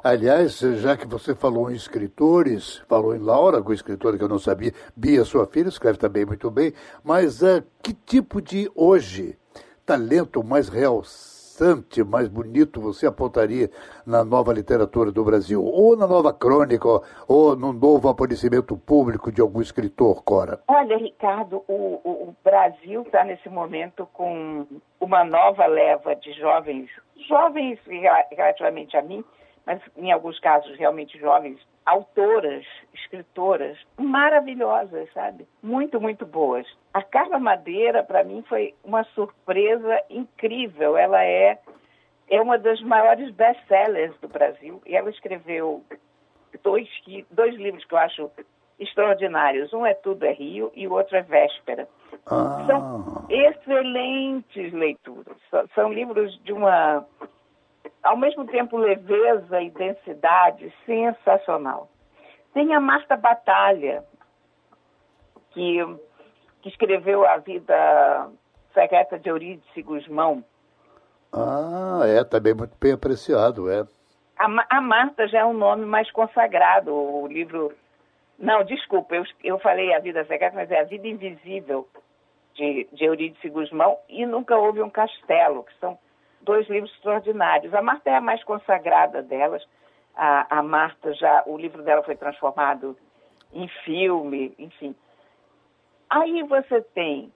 Aliás, 0.03 0.59
já 0.59 0.97
que 0.97 1.07
você 1.07 1.33
falou 1.33 1.71
em 1.71 1.77
escritores, 1.77 2.83
falou 2.89 3.15
em 3.15 3.21
Laura, 3.21 3.63
com 3.63 3.73
escritora 3.73 4.19
que 4.19 4.25
eu 4.25 4.29
não 4.29 4.41
sabia, 4.41 4.75
Bia, 4.97 5.25
sua 5.25 5.47
filha, 5.47 5.69
escreve 5.69 5.97
também 5.97 6.27
muito 6.27 6.51
bem, 6.51 6.75
mas 7.05 7.45
ah, 7.45 7.63
que 7.81 7.95
tipo 7.95 8.43
de, 8.43 8.69
hoje, 8.75 9.39
talento 9.87 10.43
mais 10.43 10.69
realçante, 11.53 12.03
mais 12.03 12.29
bonito 12.29 12.81
você 12.81 13.07
apontaria 13.07 13.71
na 14.07 14.25
nova 14.25 14.53
literatura 14.53 15.13
do 15.13 15.25
Brasil? 15.25 15.63
Ou 15.65 15.97
na 15.97 16.07
nova 16.07 16.33
crônica, 16.33 16.87
ou 17.29 17.55
no 17.57 17.73
novo 17.73 18.09
aparecimento 18.09 18.77
público 18.77 19.31
de 19.31 19.41
algum 19.41 19.61
escritor, 19.61 20.23
Cora? 20.23 20.61
Olha, 20.69 20.97
Ricardo, 20.97 21.63
o, 21.69 22.01
o- 22.05 22.33
Brasil 22.43 23.03
está 23.03 23.25
nesse 23.25 23.49
momento 23.49 24.07
com 24.13 24.67
uma 25.01 25.23
nova 25.25 25.65
leva 25.67 26.15
de 26.17 26.33
jovens, 26.33 26.91
jovens 27.29 27.79
rela- 27.87 28.25
relativamente 28.31 28.97
a 28.97 29.03
mim, 29.03 29.25
mas 29.65 29.81
em 29.97 30.11
alguns 30.11 30.39
casos 30.41 30.77
realmente 30.77 31.19
jovens, 31.19 31.59
autoras, 31.85 32.65
escritoras 32.95 33.79
maravilhosas, 33.99 35.09
sabe? 35.13 35.47
Muito, 35.63 36.01
muito 36.01 36.25
boas. 36.25 36.67
A 36.93 37.03
Carla 37.03 37.39
Madeira, 37.39 38.03
para 38.03 38.25
mim, 38.25 38.45
foi 38.49 38.75
uma 38.85 39.05
surpresa 39.05 40.03
incrível. 40.09 40.97
Ela 40.97 41.25
é, 41.25 41.59
é 42.29 42.41
uma 42.41 42.59
das 42.59 42.81
maiores 42.83 43.31
best-sellers 43.33 44.15
do 44.21 44.29
Brasil 44.29 44.81
e 44.87 44.95
ela 44.95 45.11
escreveu 45.11 45.83
dois, 46.63 46.89
dois 47.31 47.55
livros 47.57 47.85
que 47.85 47.95
eu 47.95 47.99
acho 47.99 48.31
extraordinários. 48.79 49.73
Um 49.73 49.87
é 49.87 49.95
Tudo 49.95 50.25
é 50.25 50.33
Rio 50.33 50.71
e 50.75 50.87
o 50.87 50.93
outro 50.93 51.17
é 51.17 51.23
Véspera. 51.23 51.89
Ah, 52.27 52.65
São 52.67 53.27
excelentes 53.29 54.73
leituras. 54.73 55.37
São, 55.51 55.65
são 55.75 55.93
livros 55.93 56.39
de 56.45 56.53
uma, 56.53 57.05
ao 58.03 58.17
mesmo 58.17 58.47
tempo, 58.47 58.77
leveza 58.77 59.61
e 59.61 59.71
densidade 59.71 60.73
sensacional. 60.85 61.89
Tem 62.53 62.75
a 62.75 62.81
Marta 62.81 63.17
Batalha, 63.17 64.05
que, 65.51 65.79
que 66.61 66.69
escreveu 66.69 67.27
a 67.27 67.39
vida 67.39 68.31
secreta 68.75 69.19
de 69.19 69.29
Eurídice 69.29 69.83
Guzmão. 69.83 70.45
ah, 71.33 72.03
é, 72.05 72.25
também 72.25 72.55
muito 72.55 72.77
bem 72.79 72.93
apreciado, 72.93 73.71
é. 73.71 73.87
A, 74.39 74.77
a 74.77 74.81
Marta 74.81 75.29
já 75.29 75.41
é 75.41 75.45
um 75.45 75.53
nome 75.53 75.85
mais 75.85 76.11
consagrado. 76.11 76.93
O 76.93 77.27
livro. 77.27 77.73
Não, 78.39 78.65
desculpa, 78.65 79.15
eu, 79.15 79.25
eu 79.45 79.59
falei 79.59 79.95
A 79.95 80.01
Vida 80.01 80.25
Secreta, 80.25 80.57
mas 80.57 80.71
é 80.71 80.81
A 80.81 80.85
Vida 80.85 81.07
Invisível, 81.07 81.87
de, 82.55 82.89
de 82.93 83.05
Eurídice 83.05 83.49
Guzmão, 83.49 83.99
e 84.09 84.27
Nunca 84.27 84.57
Houve 84.57 84.83
um 84.83 84.91
Castelo, 84.91 85.63
que 85.63 85.79
são 85.79 85.97
dois 86.43 86.69
livros 86.69 86.93
extraordinários. 86.93 87.75
A 87.75 87.83
Marta 87.83 88.11
é 88.11 88.17
a 88.17 88.21
mais 88.21 88.43
consagrada 88.45 89.23
delas. 89.23 89.67
A, 90.15 90.59
a 90.59 90.63
Marta 90.63 91.13
já. 91.15 91.43
O 91.47 91.57
livro 91.57 91.83
dela 91.83 92.03
foi 92.03 92.17
transformado 92.17 92.97
em 93.53 93.69
filme, 93.85 94.55
enfim. 94.59 94.95
Aí 96.11 96.43
você 96.43 96.83
tem 96.95 97.33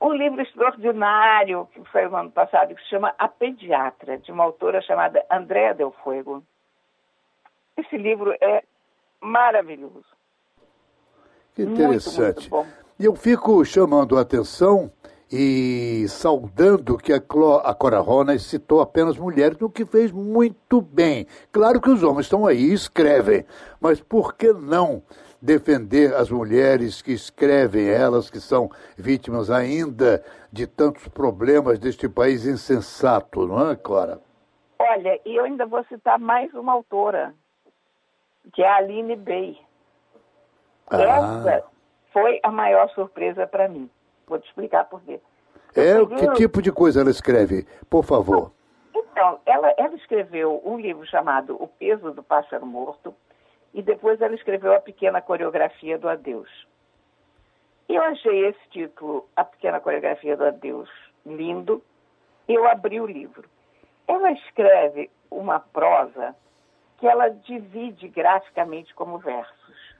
um 0.00 0.12
livro 0.12 0.40
extraordinário 0.40 1.68
que 1.72 1.82
saiu 1.90 2.10
no 2.10 2.16
ano 2.16 2.30
passado, 2.30 2.74
que 2.74 2.82
se 2.82 2.88
chama 2.88 3.14
A 3.18 3.28
Pediatra, 3.28 4.18
de 4.18 4.30
uma 4.30 4.44
autora 4.44 4.82
chamada 4.82 5.24
Andréa 5.30 5.74
Del 5.74 5.92
Fuego. 6.02 6.42
Esse 7.76 7.96
livro 7.96 8.34
é 8.40 8.62
maravilhoso. 9.20 10.04
Que 11.54 11.64
Muito, 11.64 11.80
interessante. 11.80 12.50
muito 12.50 12.50
bom. 12.50 12.66
E 12.98 13.04
eu 13.04 13.14
fico 13.14 13.64
chamando 13.64 14.18
a 14.18 14.22
atenção 14.22 14.90
e 15.30 16.06
saudando 16.08 16.96
que 16.96 17.12
a, 17.12 17.16
a 17.16 17.74
Cora 17.74 17.98
Ronas 17.98 18.42
citou 18.42 18.80
apenas 18.80 19.18
mulheres, 19.18 19.58
no 19.58 19.70
que 19.70 19.84
fez 19.84 20.12
muito 20.12 20.80
bem. 20.80 21.26
Claro 21.50 21.80
que 21.80 21.90
os 21.90 22.02
homens 22.02 22.26
estão 22.26 22.46
aí 22.46 22.70
e 22.70 22.72
escrevem, 22.72 23.44
mas 23.80 24.00
por 24.00 24.34
que 24.34 24.52
não 24.52 25.02
defender 25.42 26.14
as 26.14 26.30
mulheres 26.30 27.02
que 27.02 27.12
escrevem, 27.12 27.88
elas 27.88 28.30
que 28.30 28.40
são 28.40 28.70
vítimas 28.96 29.50
ainda 29.50 30.24
de 30.52 30.66
tantos 30.66 31.08
problemas 31.08 31.78
deste 31.78 32.08
país 32.08 32.46
insensato, 32.46 33.46
não 33.46 33.70
é, 33.70 33.76
Cora? 33.76 34.20
Olha, 34.78 35.20
e 35.24 35.36
eu 35.36 35.44
ainda 35.44 35.66
vou 35.66 35.84
citar 35.84 36.18
mais 36.18 36.52
uma 36.54 36.72
autora, 36.72 37.34
que 38.52 38.62
é 38.62 38.68
a 38.68 38.76
Aline 38.76 39.16
Bey. 39.16 39.58
Ah. 40.88 41.02
Essa 41.02 41.64
foi 42.12 42.38
a 42.42 42.50
maior 42.50 42.88
surpresa 42.90 43.46
para 43.46 43.68
mim. 43.68 43.90
Vou 44.26 44.38
te 44.38 44.48
explicar 44.48 44.84
por 44.84 45.00
quê. 45.02 45.20
É, 45.74 45.98
Eu 45.98 46.08
que 46.08 46.32
tipo 46.32 46.60
de 46.60 46.72
coisa 46.72 47.00
ela 47.00 47.10
escreve? 47.10 47.66
Por 47.88 48.02
favor. 48.02 48.52
Então, 48.94 49.40
ela, 49.46 49.72
ela 49.76 49.94
escreveu 49.94 50.60
um 50.64 50.78
livro 50.78 51.06
chamado 51.06 51.54
O 51.62 51.68
Peso 51.68 52.12
do 52.12 52.22
Pássaro 52.22 52.66
Morto 52.66 53.14
e 53.72 53.82
depois 53.82 54.20
ela 54.20 54.34
escreveu 54.34 54.74
A 54.74 54.80
Pequena 54.80 55.20
Coreografia 55.20 55.98
do 55.98 56.08
Adeus. 56.08 56.48
Eu 57.88 58.02
achei 58.02 58.46
esse 58.46 58.68
título, 58.70 59.28
A 59.36 59.44
Pequena 59.44 59.80
Coreografia 59.80 60.36
do 60.36 60.44
Adeus, 60.44 60.90
lindo. 61.24 61.82
Eu 62.48 62.66
abri 62.66 63.00
o 63.00 63.06
livro. 63.06 63.48
Ela 64.08 64.32
escreve 64.32 65.10
uma 65.30 65.60
prosa 65.60 66.34
que 66.98 67.06
ela 67.06 67.28
divide 67.28 68.08
graficamente 68.08 68.94
como 68.94 69.18
versos. 69.18 69.94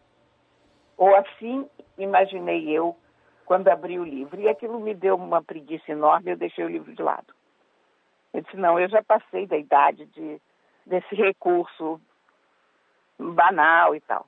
Ou 0.97 1.15
assim 1.15 1.69
imaginei 1.99 2.71
eu 2.71 2.97
quando 3.47 3.69
abri 3.69 3.99
o 3.99 4.05
livro. 4.05 4.41
E 4.41 4.49
aquilo 4.49 4.79
me 4.79 4.93
deu 4.93 5.15
uma 5.15 5.43
preguiça 5.43 5.93
enorme, 5.93 6.33
eu 6.33 6.37
deixei 6.37 6.65
o 6.65 6.69
livro 6.69 6.93
de 6.93 7.03
lado. 7.03 7.35
Eu 8.35 8.43
disse, 8.43 8.57
não, 8.57 8.79
eu 8.79 8.89
já 8.89 9.03
passei 9.03 9.47
da 9.47 9.57
idade 9.57 10.05
de, 10.07 10.41
desse 10.85 11.15
recurso 11.15 11.99
banal 13.19 13.95
e 13.95 14.01
tal. 14.01 14.27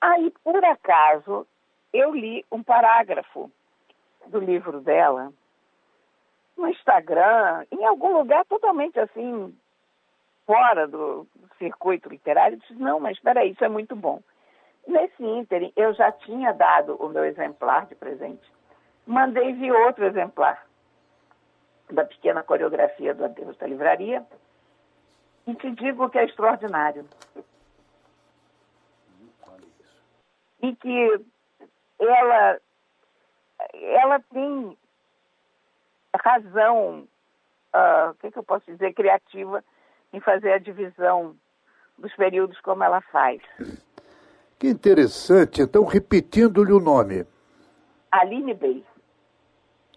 Aí, 0.00 0.32
por 0.44 0.64
acaso, 0.64 1.44
eu 1.92 2.14
li 2.14 2.44
um 2.52 2.62
parágrafo 2.62 3.50
do 4.26 4.38
livro 4.38 4.80
dela 4.80 5.32
no 6.56 6.68
Instagram, 6.68 7.64
em 7.72 7.84
algum 7.84 8.16
lugar 8.18 8.44
totalmente 8.44 9.00
assim, 9.00 9.56
fora 10.46 10.86
do 10.86 11.26
circuito 11.58 12.08
literário. 12.08 12.56
Eu 12.56 12.60
disse, 12.60 12.74
não, 12.74 13.00
mas 13.00 13.16
espera 13.16 13.44
isso 13.44 13.64
é 13.64 13.68
muito 13.68 13.96
bom. 13.96 14.20
Nesse 14.88 15.22
ínterim, 15.22 15.70
eu 15.76 15.92
já 15.92 16.10
tinha 16.10 16.50
dado 16.54 16.96
o 16.96 17.10
meu 17.10 17.22
exemplar 17.22 17.84
de 17.84 17.94
presente. 17.94 18.50
Mandei 19.06 19.52
vir 19.52 19.70
outro 19.70 20.06
exemplar 20.06 20.66
da 21.90 22.06
pequena 22.06 22.42
coreografia 22.42 23.14
do 23.14 23.26
Adeus 23.26 23.54
da 23.58 23.66
Livraria 23.66 24.26
e 25.46 25.54
te 25.54 25.70
digo 25.72 26.08
que 26.08 26.18
é 26.18 26.24
extraordinário. 26.24 27.06
E 30.62 30.74
que 30.74 31.26
ela, 31.98 32.60
ela 33.74 34.20
tem 34.32 34.78
razão, 36.16 37.06
ah, 37.74 38.12
o 38.12 38.14
que, 38.14 38.30
que 38.30 38.38
eu 38.38 38.42
posso 38.42 38.64
dizer, 38.64 38.94
criativa 38.94 39.62
em 40.14 40.20
fazer 40.20 40.52
a 40.52 40.58
divisão 40.58 41.36
dos 41.98 42.14
períodos 42.14 42.58
como 42.62 42.82
ela 42.82 43.02
faz. 43.02 43.42
Que 44.58 44.68
interessante. 44.68 45.62
Então, 45.62 45.84
repetindo-lhe 45.84 46.72
o 46.72 46.80
nome. 46.80 47.24
Aline 48.10 48.54
Bey. 48.54 48.84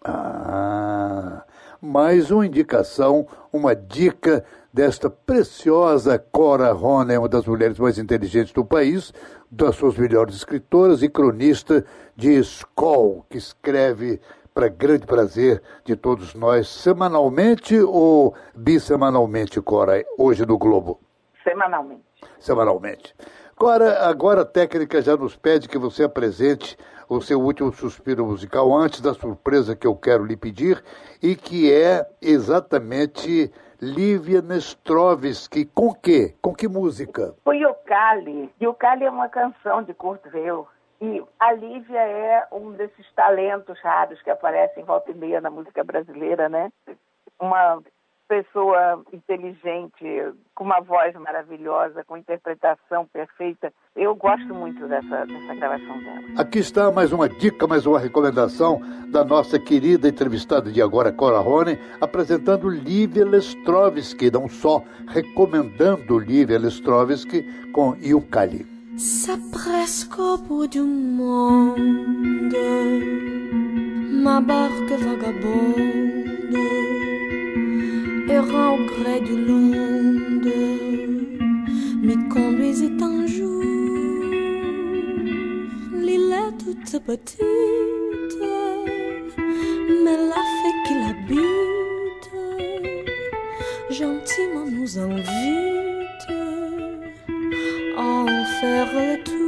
Ah, 0.04 1.44
mais 1.80 2.30
uma 2.30 2.46
indicação, 2.46 3.26
uma 3.52 3.74
dica 3.74 4.44
desta 4.72 5.08
preciosa 5.08 6.18
Cora 6.18 6.72
Rona, 6.72 7.18
uma 7.18 7.28
das 7.28 7.46
mulheres 7.46 7.78
mais 7.78 7.98
inteligentes 7.98 8.52
do 8.52 8.64
país, 8.64 9.12
das 9.50 9.76
suas 9.76 9.96
melhores 9.96 10.34
escritoras 10.34 11.02
e 11.02 11.08
cronista 11.08 11.84
de 12.16 12.32
Skoll, 12.38 13.24
que 13.30 13.38
escreve 13.38 14.20
para 14.54 14.68
grande 14.68 15.06
prazer 15.06 15.62
de 15.84 15.96
todos 15.96 16.34
nós, 16.34 16.68
semanalmente 16.68 17.78
ou 17.80 18.34
bissemanalmente, 18.54 19.60
Cora, 19.60 20.04
hoje 20.18 20.44
no 20.44 20.58
Globo? 20.58 21.00
Semanalmente. 21.42 22.04
Semanalmente. 22.38 23.14
Cora, 23.62 24.08
agora 24.08 24.42
a 24.42 24.44
técnica 24.44 25.00
já 25.00 25.16
nos 25.16 25.36
pede 25.36 25.68
que 25.68 25.78
você 25.78 26.02
apresente 26.02 26.76
o 27.08 27.20
seu 27.20 27.40
último 27.40 27.72
suspiro 27.72 28.26
musical 28.26 28.74
antes 28.74 29.00
da 29.00 29.14
surpresa 29.14 29.76
que 29.76 29.86
eu 29.86 29.94
quero 29.94 30.24
lhe 30.24 30.36
pedir 30.36 30.82
e 31.22 31.36
que 31.36 31.72
é 31.72 32.04
exatamente 32.20 33.52
Lívia 33.80 34.42
Nestrovski. 34.42 35.64
Com 35.66 35.94
que? 35.94 36.34
Com 36.42 36.52
que 36.52 36.66
música? 36.66 37.36
O 37.44 37.52
Yukali. 37.52 38.52
Yukali 38.60 39.04
é 39.04 39.10
uma 39.10 39.28
canção 39.28 39.84
de 39.84 39.94
Kurt 39.94 40.26
Weill. 40.34 40.66
E 41.00 41.22
a 41.38 41.52
Lívia 41.52 42.00
é 42.00 42.48
um 42.50 42.72
desses 42.72 43.06
talentos 43.14 43.78
raros 43.80 44.20
que 44.22 44.30
aparecem 44.30 44.82
volta 44.82 45.12
e 45.12 45.14
meia 45.14 45.40
na 45.40 45.50
música 45.50 45.84
brasileira, 45.84 46.48
né? 46.48 46.72
Uma 47.38 47.80
pessoa 48.32 49.04
inteligente, 49.12 50.32
com 50.54 50.64
uma 50.64 50.80
voz 50.80 51.14
maravilhosa, 51.16 52.02
com 52.02 52.16
interpretação 52.16 53.06
perfeita. 53.12 53.70
Eu 53.94 54.14
gosto 54.14 54.54
muito 54.54 54.88
dessa, 54.88 55.26
dessa 55.26 55.54
gravação 55.54 55.98
dela. 55.98 56.22
Aqui 56.38 56.60
está 56.60 56.90
mais 56.90 57.12
uma 57.12 57.28
dica, 57.28 57.66
mais 57.66 57.84
uma 57.84 57.98
recomendação 57.98 58.80
da 59.10 59.22
nossa 59.22 59.58
querida 59.58 60.08
entrevistada 60.08 60.72
de 60.72 60.80
agora, 60.80 61.12
Cora 61.12 61.40
Rone, 61.40 61.78
apresentando 62.00 62.70
Lívia 62.70 63.26
Lestrovski, 63.26 64.30
não 64.30 64.48
só 64.48 64.82
recomendando 65.08 66.18
Lívia 66.18 66.58
Lestrovski 66.58 67.42
com 67.70 67.94
Yukali. 67.96 68.66
Ça 68.96 69.38
presque 69.50 70.20
au 70.20 70.38
bout 70.38 70.68
du 70.68 70.82
monde, 70.82 72.54
ma 74.22 74.38
barque 74.38 74.96
vagabonde, 74.96 77.11
au 78.38 78.76
gré 78.86 79.20
du 79.20 79.32
monde, 79.32 80.52
m'y 82.02 82.28
conduisit 82.28 82.96
un 83.00 83.26
jour. 83.26 83.62
L'île 85.92 86.32
est 86.32 86.56
toute 86.64 87.04
petite, 87.04 87.42
mais 90.04 90.16
la 90.32 90.42
fée 90.58 90.76
qui 90.86 90.94
l'habite, 91.02 92.30
gentiment 93.90 94.66
nous 94.70 94.98
invite 94.98 96.30
à 97.96 98.02
en 98.02 98.26
faire 98.60 98.88
le 98.94 99.22
tour. 99.24 99.42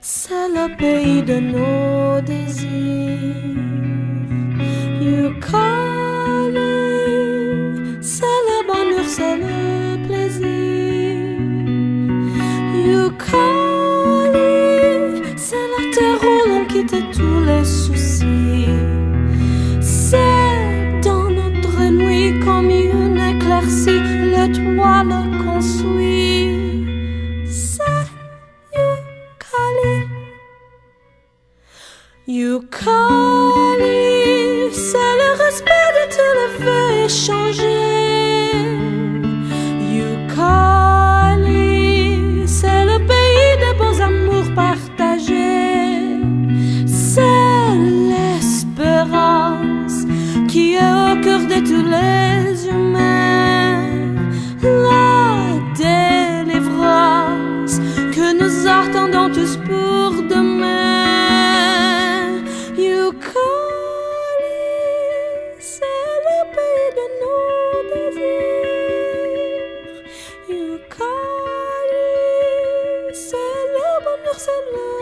C'est 0.00 0.48
le 0.48 0.76
pays 0.76 1.22
de 1.22 1.38
nos 1.38 1.93
disease. 2.20 3.53
personne. 74.34 74.93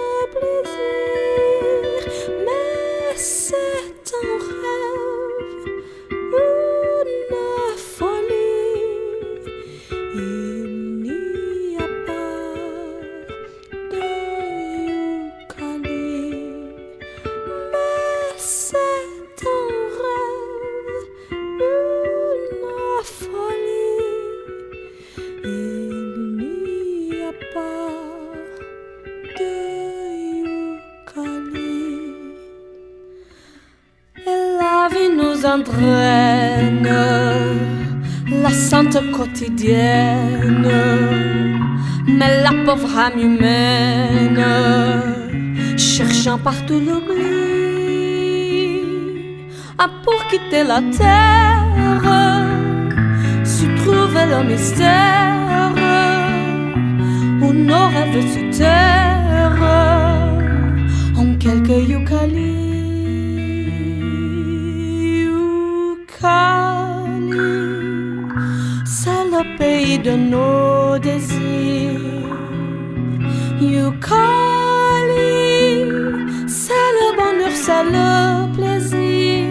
Mais 42.08 42.42
la 42.42 42.50
pauvre 42.66 42.98
âme 42.98 43.18
humaine, 43.20 44.44
cherchant 45.76 46.38
partout 46.38 46.80
l'oubli, 46.80 47.20
a 49.78 49.88
pour 50.02 50.26
quitter 50.28 50.64
la 50.64 50.80
terre, 50.98 52.02
su 53.44 53.66
trouver 53.76 54.26
le 54.32 54.42
mystère 54.48 55.72
où 57.40 57.52
nos 57.52 57.86
rêves 57.86 58.26
se 58.34 58.58
terrent 58.58 59.62
en 61.16 61.36
quelques 61.38 61.88
yucalis. 61.88 62.61
De 70.02 70.16
nos 70.16 70.98
désirs. 70.98 72.00
Yucali, 73.60 74.18
c'est 76.48 76.90
le 76.98 77.08
bonheur, 77.18 77.54
c'est 77.54 77.84
le 77.96 78.52
plaisir. 78.56 79.46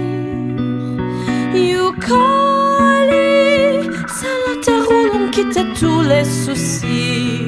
Yucali, 1.54 3.30
c'est 4.16 4.38
la 4.46 4.54
terre 4.62 4.88
où 4.90 5.02
l'on 5.12 5.30
quitte 5.30 5.62
tous 5.80 6.02
les 6.02 6.26
soucis. 6.26 7.42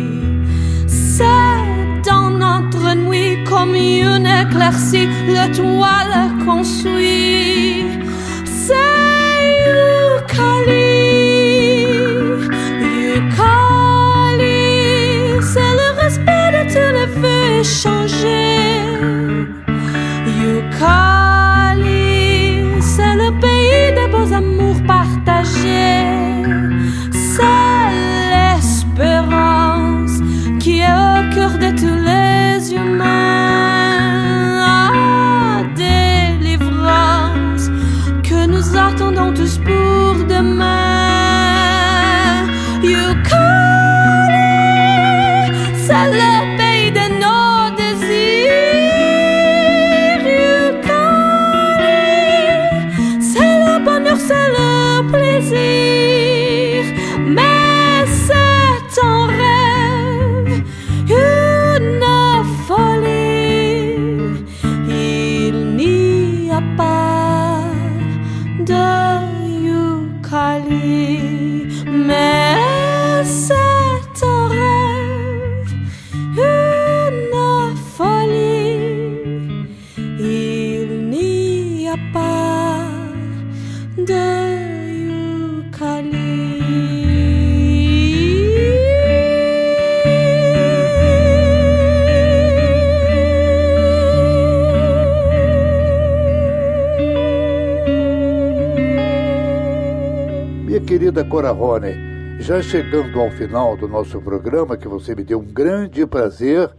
C'est 0.88 2.04
dans 2.06 2.30
notre 2.30 2.96
nuit 2.96 3.44
comme 3.44 3.76
une 3.76 4.28
éclaircie, 4.28 5.08
le 5.28 5.46
toit 5.56 6.04
le 6.14 6.46
construit. 6.46 7.73
Cora 101.34 101.50
Rony, 101.50 102.38
já 102.40 102.62
chegando 102.62 103.20
ao 103.20 103.32
final 103.32 103.76
do 103.76 103.88
nosso 103.88 104.22
programa, 104.22 104.78
que 104.78 104.88
você 104.88 105.16
me 105.16 105.24
deu 105.24 105.40
um 105.40 105.44
grande 105.44 106.06
prazer, 106.06 106.70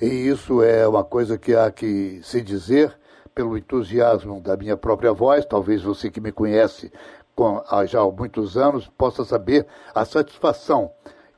e 0.00 0.06
isso 0.06 0.62
é 0.62 0.86
uma 0.86 1.02
coisa 1.02 1.36
que 1.36 1.56
há 1.56 1.72
que 1.72 2.20
se 2.22 2.40
dizer 2.40 2.96
pelo 3.34 3.58
entusiasmo 3.58 4.40
da 4.40 4.56
minha 4.56 4.76
própria 4.76 5.12
voz, 5.12 5.44
talvez 5.44 5.82
você 5.82 6.08
que 6.08 6.20
me 6.20 6.30
conhece 6.30 6.92
com, 7.34 7.60
já 7.88 8.00
há 8.00 8.08
muitos 8.08 8.56
anos 8.56 8.86
possa 8.96 9.24
saber 9.24 9.66
a 9.92 10.04
satisfação 10.04 10.88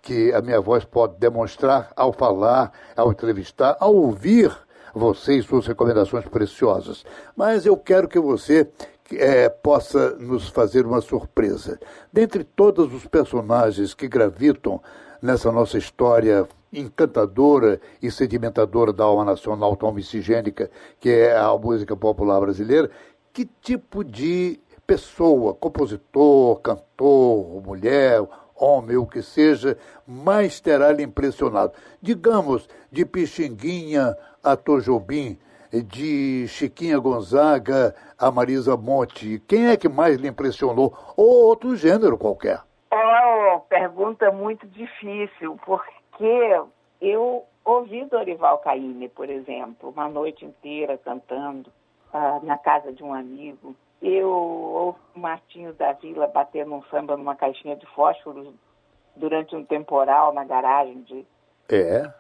que 0.03 0.31
a 0.35 0.43
minha 0.43 0.61
voz 0.61 0.85
pode 0.85 1.17
demonstrar 1.17 1.91
ao 1.97 2.13
falar, 2.13 2.71
ao 2.95 3.11
entrevistar, 3.11 3.79
ao 3.81 3.95
ouvir 3.95 4.55
você 4.95 5.39
e 5.39 5.43
suas 5.43 5.67
recomendações 5.67 6.27
preciosas. 6.27 7.03
Mas 7.35 7.65
eu 7.65 7.79
quero 7.79 8.07
que 8.07 8.21
você 8.21 8.71
é, 9.13 9.49
possa 9.49 10.11
nos 10.17 10.49
fazer 10.49 10.85
uma 10.87 11.01
surpresa. 11.01 11.79
Dentre 12.13 12.45
todos 12.45 12.93
os 12.93 13.07
personagens 13.07 13.95
que 13.95 14.09
gravitam 14.09 14.81
nessa 15.23 15.51
nossa 15.51 15.79
história 15.79 16.47
encantadora 16.73 17.81
e 18.03 18.11
sedimentadora 18.11 18.93
da 18.93 19.05
alma 19.05 19.25
nacional 19.25 19.75
tão 19.77 19.93
miscigênica 19.93 20.71
que 21.01 21.09
é 21.09 21.37
a 21.37 21.57
música 21.57 21.97
popular 21.97 22.41
brasileira, 22.41 22.91
que 23.33 23.47
tipo 23.61 24.05
de 24.05 24.61
pessoa, 24.87 25.55
compositor, 25.55 26.61
cantor, 26.61 27.63
mulher, 27.65 28.23
homem, 28.55 28.97
o 28.97 29.07
que 29.07 29.23
seja, 29.23 29.77
mais 30.07 30.61
terá 30.61 30.93
lhe 30.93 31.03
impressionado? 31.03 31.73
Digamos, 32.01 32.69
de 32.91 33.05
Pixinguinha 33.05 34.17
a 34.43 34.57
Tojobim, 34.57 35.39
de 35.73 36.47
Chiquinha 36.49 36.99
Gonzaga 36.99 37.95
a 38.19 38.31
Marisa 38.31 38.77
Monte, 38.77 39.41
quem 39.47 39.69
é 39.69 39.77
que 39.77 39.89
mais 39.89 40.17
lhe 40.17 40.29
impressionou? 40.29 40.97
Ou 41.17 41.47
outro 41.47 41.77
gênero 41.77 42.17
qualquer? 42.17 42.61
Uma 42.91 43.61
pergunta 43.69 44.31
muito 44.33 44.67
difícil, 44.67 45.59
porque 45.65 46.61
eu 47.01 47.45
ouvi 47.65 48.05
Dorival 48.07 48.59
Caymmi, 48.59 49.09
por 49.09 49.29
exemplo, 49.29 49.91
uma 49.91 50.09
noite 50.09 50.45
inteira 50.45 50.99
cantando 50.99 51.71
ah, 52.13 52.41
na 52.43 52.57
casa 52.57 52.93
de 52.93 53.03
um 53.03 53.13
amigo. 53.13 53.77
Eu 54.01 54.31
ouvi 54.31 54.99
o 55.15 55.19
Martinho 55.19 55.73
da 55.75 55.93
Vila 55.93 56.27
batendo 56.27 56.75
um 56.75 56.83
samba 56.85 57.17
numa 57.17 57.35
caixinha 57.35 57.77
de 57.77 57.87
fósforos 57.87 58.49
durante 59.17 59.55
um 59.55 59.65
temporal 59.65 60.33
na 60.33 60.45
garagem 60.45 61.03
de 61.03 61.27
É. 61.69 62.11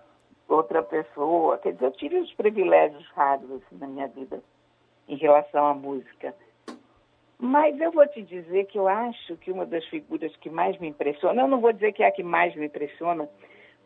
outra 0.49 0.83
pessoa. 0.83 1.59
Quer 1.59 1.75
dizer, 1.75 1.85
eu 1.87 1.93
tive 1.93 2.19
os 2.19 2.33
privilégios 2.35 3.07
raros 3.11 3.51
assim, 3.51 3.77
na 3.79 3.87
minha 3.87 4.09
vida 4.09 4.43
em 5.07 5.17
relação 5.17 5.67
à 5.67 5.75
música. 5.75 6.35
Mas 7.39 7.81
eu 7.81 7.93
vou 7.93 8.07
te 8.09 8.23
dizer 8.23 8.67
que 8.67 8.79
eu 8.79 8.89
acho 8.89 9.37
que 9.37 9.53
uma 9.53 9.65
das 9.65 9.85
figuras 9.87 10.35
que 10.37 10.51
mais 10.51 10.77
me 10.79 10.89
impressiona, 10.89 11.43
eu 11.43 11.49
não 11.49 11.61
vou 11.61 11.73
dizer 11.73 11.93
que 11.93 12.03
é 12.03 12.07
a 12.09 12.13
que 12.13 12.23
mais 12.23 12.55
me 12.57 12.67
impressiona, 12.67 13.29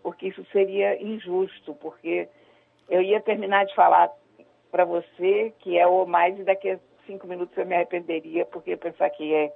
porque 0.03 0.29
isso 0.29 0.45
seria 0.47 1.01
injusto, 1.03 1.75
porque 1.75 2.29
eu 2.89 3.03
ia 3.03 3.21
terminar 3.21 3.67
de 3.67 3.75
falar 3.75 4.11
para 4.71 4.85
você 4.87 5.53
que 5.59 5.79
é 5.79 5.87
o 5.87 6.07
mais 6.07 6.39
e 6.39 6.45
daqui 6.45 6.71
a 6.71 6.79
cinco 7.07 7.27
minutos 7.27 7.57
eu 7.59 7.67
me 7.67 7.75
arrependeria 7.75 8.47
porque 8.47 8.71
ia 8.71 8.79
pensar 8.79 9.11
que 9.11 9.35
é 9.35 9.53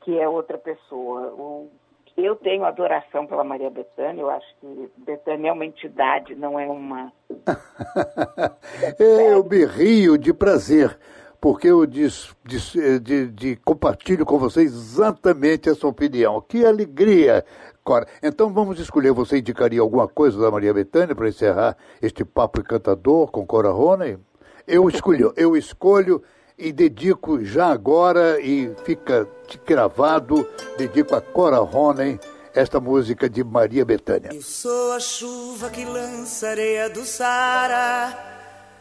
que 0.00 0.18
é 0.18 0.28
outra 0.28 0.58
pessoa. 0.58 1.28
O- 1.32 1.70
eu 2.16 2.36
tenho 2.36 2.64
adoração 2.64 3.26
pela 3.26 3.42
Maria 3.44 3.70
Bethânia, 3.70 4.20
eu 4.22 4.30
acho 4.30 4.46
que 4.60 4.90
Bethânia 4.98 5.48
é 5.50 5.52
uma 5.52 5.64
entidade, 5.66 6.34
não 6.34 6.58
é 6.58 6.66
uma 6.66 7.12
eu 8.98 9.44
me 9.44 9.64
rio 9.64 10.16
de 10.18 10.32
prazer, 10.32 10.96
porque 11.40 11.68
eu 11.68 11.86
dis- 11.86 12.34
dis- 12.44 12.76
eh, 12.76 12.98
de, 12.98 13.28
de- 13.28 13.56
compartilho 13.56 14.24
com 14.24 14.38
você 14.38 14.62
exatamente 14.62 15.68
essa 15.68 15.86
opinião. 15.86 16.40
Que 16.40 16.64
alegria, 16.64 17.44
Cora. 17.82 18.06
Então 18.22 18.52
vamos 18.52 18.78
escolher, 18.78 19.12
você 19.12 19.38
indicaria 19.38 19.80
alguma 19.80 20.06
coisa 20.06 20.40
da 20.40 20.50
Maria 20.50 20.72
Bethânia 20.72 21.14
para 21.16 21.28
encerrar 21.28 21.76
este 22.00 22.24
papo 22.24 22.60
encantador 22.60 23.30
com 23.30 23.46
Cora 23.46 23.70
Rony? 23.70 24.18
Eu 24.66 24.88
escolho, 24.88 25.32
eu 25.36 25.56
escolho 25.56 26.22
e 26.62 26.72
dedico 26.72 27.44
já 27.44 27.72
agora 27.72 28.40
e 28.40 28.72
fica 28.84 29.28
gravado, 29.66 30.48
dedico 30.78 31.16
a 31.16 31.20
Cora 31.20 31.58
Rony 31.58 32.20
esta 32.54 32.78
música 32.78 33.28
de 33.28 33.42
Maria 33.42 33.84
Bethânia. 33.84 34.30
Eu 34.32 34.42
sou 34.42 34.92
a 34.92 35.00
chuva 35.00 35.70
que 35.70 35.84
lança 35.84 36.50
areia 36.50 36.88
do 36.88 37.04
Sara 37.04 38.16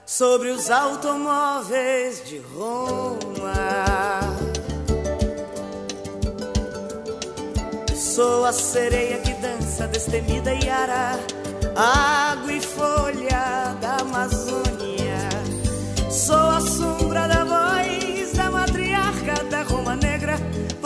sobre 0.05 0.49
os 0.49 0.69
automóveis 0.69 2.23
de 2.23 2.37
Roma. 2.37 3.51
Eu 7.89 7.95
sou 7.95 8.45
a 8.45 8.53
sereia 8.53 9.17
que 9.21 9.33
dança 9.33 9.87
destemida 9.87 10.53
e 10.53 10.69
ara, 10.69 11.19
água 11.75 12.53
e 12.53 12.61
folha 12.61 13.75
da 13.81 13.97
Amazônia. 14.01 14.70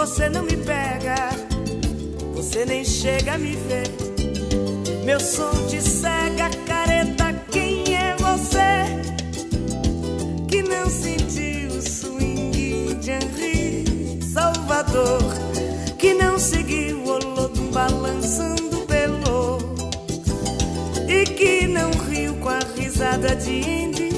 Você 0.06 0.30
não 0.30 0.44
me 0.44 0.56
pega 0.56 1.16
você 2.36 2.64
nem 2.64 2.86
chega 2.86 3.34
a 3.34 3.38
me 3.40 3.56
ver. 3.56 3.90
Meu 5.04 5.20
som 5.20 5.52
te 5.68 5.82
cega, 5.82 6.48
careta. 6.68 7.34
Quem 7.50 7.96
é 7.96 8.16
você 8.20 8.86
que 10.48 10.62
não 10.62 10.88
sentiu 10.92 11.72
o 11.72 11.82
swing 11.82 12.94
de 13.02 13.12
Henri 13.12 14.22
Salvador? 14.32 15.24
Que 15.98 16.14
não 16.14 16.38
seguiu 16.38 17.00
o 17.00 17.10
Olodum 17.10 17.72
balançando 17.72 18.86
pelo 18.86 19.58
e 21.10 21.24
que 21.26 21.66
não 21.66 21.90
riu 22.08 22.36
com 22.36 22.50
a 22.50 22.60
risada 22.78 23.36
de 23.36 23.54
Indy? 23.54 24.10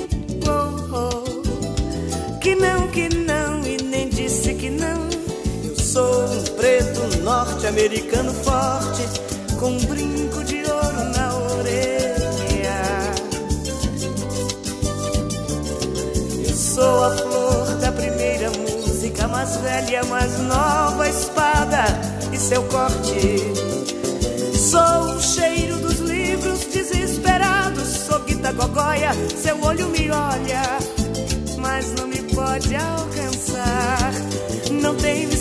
Que 2.41 2.55
não, 2.55 2.87
que 2.89 3.07
não 3.15 3.63
e 3.65 3.81
nem 3.81 4.09
disse 4.09 4.53
que 4.53 4.69
não. 4.69 5.16
Sou 5.97 6.25
um 6.25 6.43
preto 6.55 7.23
norte-americano 7.23 8.31
forte, 8.31 9.01
com 9.59 9.71
um 9.71 9.83
brinco 9.85 10.43
de 10.43 10.57
ouro 10.57 11.03
na 11.15 11.35
orelha. 11.35 13.15
Eu 16.47 16.55
sou 16.55 17.03
a 17.03 17.17
flor 17.17 17.65
da 17.77 17.91
primeira 17.91 18.51
música, 18.51 19.27
mais 19.27 19.57
velha, 19.57 20.03
mais 20.03 20.37
nova 20.37 21.09
espada 21.09 21.85
e 22.31 22.37
seu 22.37 22.61
corte. 22.65 23.41
Sou 24.55 25.15
o 25.15 25.19
cheiro 25.19 25.77
dos 25.77 25.97
livros 25.97 26.59
desesperados, 26.65 27.87
sou 27.87 28.19
Guita 28.19 28.51
Gogóia, 28.51 29.13
seu 29.35 29.59
olho 29.63 29.87
me 29.89 30.11
olha, 30.11 30.61
mas 31.57 31.91
não 31.93 32.05
me 32.05 32.21
pode 32.21 32.75
alcançar. 32.75 34.13
Não 34.69 34.93
tenho 34.95 35.36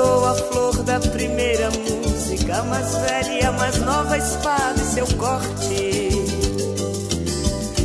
sou 0.00 0.24
a 0.24 0.34
flor 0.34 0.82
da 0.82 0.98
primeira 0.98 1.68
música, 1.70 2.62
mais 2.64 2.96
velha 2.96 3.52
mais 3.52 3.76
nova 3.80 4.16
espada 4.16 4.80
e 4.80 4.94
seu 4.94 5.06
corte. 5.18 6.10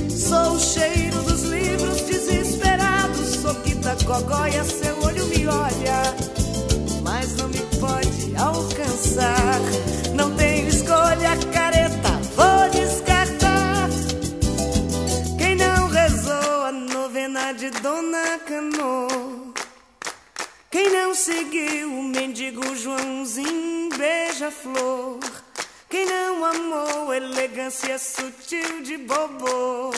Sou 0.09 0.53
o 0.53 0.59
cheiro 0.59 1.21
dos 1.23 1.43
livros 1.43 2.01
desesperados, 2.03 3.35
sou 3.41 3.53
Guita 3.55 3.97
Gogóia, 4.05 4.63
seu 4.63 4.97
olho 5.03 5.25
me 5.25 5.45
olha, 5.47 5.99
mas 7.03 7.35
não 7.35 7.49
me 7.49 7.59
pode 7.81 8.33
alcançar. 8.37 9.59
Não 10.13 10.31
tenho 10.35 10.69
escolha, 10.69 11.35
careta, 11.51 12.11
vou 12.37 12.69
descartar. 12.69 13.89
Quem 15.37 15.55
não 15.57 15.87
rezou 15.87 16.65
a 16.65 16.71
novena 16.71 17.51
de 17.51 17.69
Dona 17.71 18.39
Cano? 18.47 19.53
Quem 20.71 20.91
não 20.91 21.15
seguiu 21.15 22.04
mendigo 22.45 22.75
Joãozinho 22.75 23.89
beija-flor? 23.97 25.19
Quem 25.89 26.05
não 26.05 26.45
amou 26.45 27.13
elegância 27.13 27.97
sutil 27.97 28.83
de 28.83 28.97
bobo? 28.97 29.91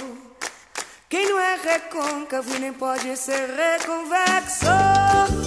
Quem 1.09 1.27
não 1.27 1.39
é 1.39 1.55
recôncavo 1.55 2.57
nem 2.59 2.71
pode 2.71 3.15
ser 3.17 3.49
reconvexo? 3.49 5.46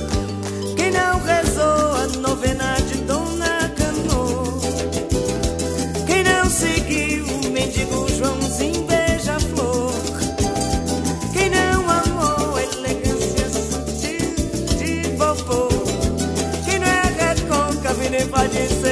E? 18.20 18.90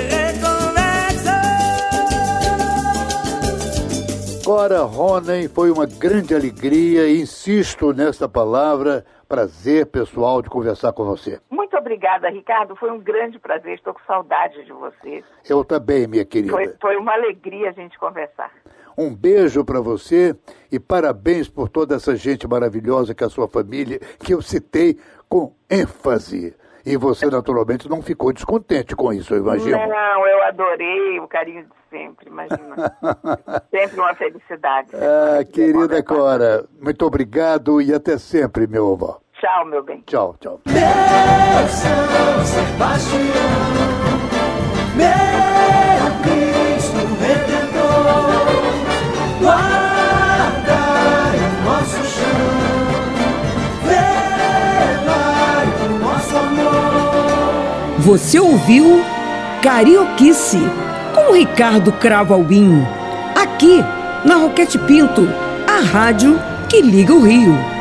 Agora, 4.49 4.83
Ronen, 4.85 5.47
foi 5.47 5.71
uma 5.71 5.85
grande 5.85 6.35
alegria, 6.35 7.07
insisto 7.11 7.93
nesta 7.93 8.27
palavra, 8.27 9.05
prazer 9.29 9.85
pessoal 9.85 10.41
de 10.41 10.49
conversar 10.49 10.91
com 10.95 11.05
você. 11.05 11.39
Muito 11.51 11.77
obrigada, 11.77 12.31
Ricardo. 12.31 12.75
Foi 12.75 12.91
um 12.91 12.99
grande 12.99 13.39
prazer. 13.39 13.75
Estou 13.75 13.93
com 13.93 14.01
saudade 14.07 14.65
de 14.65 14.73
você. 14.73 15.23
Eu 15.47 15.63
também, 15.63 16.07
minha 16.07 16.25
querida. 16.25 16.51
Foi, 16.51 16.75
foi 16.81 16.97
uma 16.97 17.13
alegria 17.13 17.69
a 17.69 17.73
gente 17.73 17.99
conversar. 17.99 18.51
Um 18.97 19.15
beijo 19.15 19.63
para 19.67 19.83
você 19.83 20.35
e 20.73 20.81
parabéns 20.81 21.47
por 21.47 21.69
toda 21.69 21.97
essa 21.97 22.17
gente 22.17 22.49
maravilhosa 22.49 23.15
que 23.15 23.23
é 23.23 23.27
a 23.27 23.31
sua 23.31 23.49
família, 23.49 24.01
que 24.19 24.33
eu 24.33 24.41
citei 24.41 24.99
com 25.29 25.53
ênfase. 25.69 26.57
E 26.89 26.97
você, 26.97 27.27
naturalmente, 27.27 27.87
não 27.87 28.01
ficou 28.01 28.33
descontente 28.33 28.97
com 28.97 29.13
isso, 29.13 29.35
eu 29.35 29.41
imagino. 29.41 29.77
Não, 29.77 30.27
eu 30.27 30.43
adorei 30.45 31.21
o 31.21 31.29
carinho 31.29 31.65
de 31.65 31.71
sempre, 31.91 32.29
imagina. 32.29 32.75
sempre 33.71 34.01
uma 34.01 34.15
felicidade. 34.15 34.89
Ah, 34.95 35.45
querida 35.45 36.03
Cora, 36.03 36.65
muito 36.81 37.05
obrigado 37.05 37.83
e 37.83 37.93
até 37.93 38.17
sempre, 38.17 38.67
meu 38.67 38.91
avô. 38.93 39.21
Tchau, 39.39 39.67
meu 39.67 39.83
bem. 39.83 40.03
Tchau, 40.07 40.35
tchau. 40.41 40.61
Meu 40.65 41.69
São 41.69 42.45
Sebastião, 42.47 43.21
meu 44.97 46.38
Você 58.09 58.41
ouviu 58.41 59.05
Carioquice 59.63 60.57
com 61.15 61.35
Ricardo 61.35 61.93
Cravo 61.93 62.33
Albim, 62.33 62.83
aqui 63.35 63.85
na 64.25 64.37
Roquete 64.37 64.79
Pinto, 64.79 65.29
a 65.67 65.83
rádio 65.83 66.41
que 66.71 66.81
liga 66.81 67.13
o 67.13 67.21
Rio. 67.21 67.78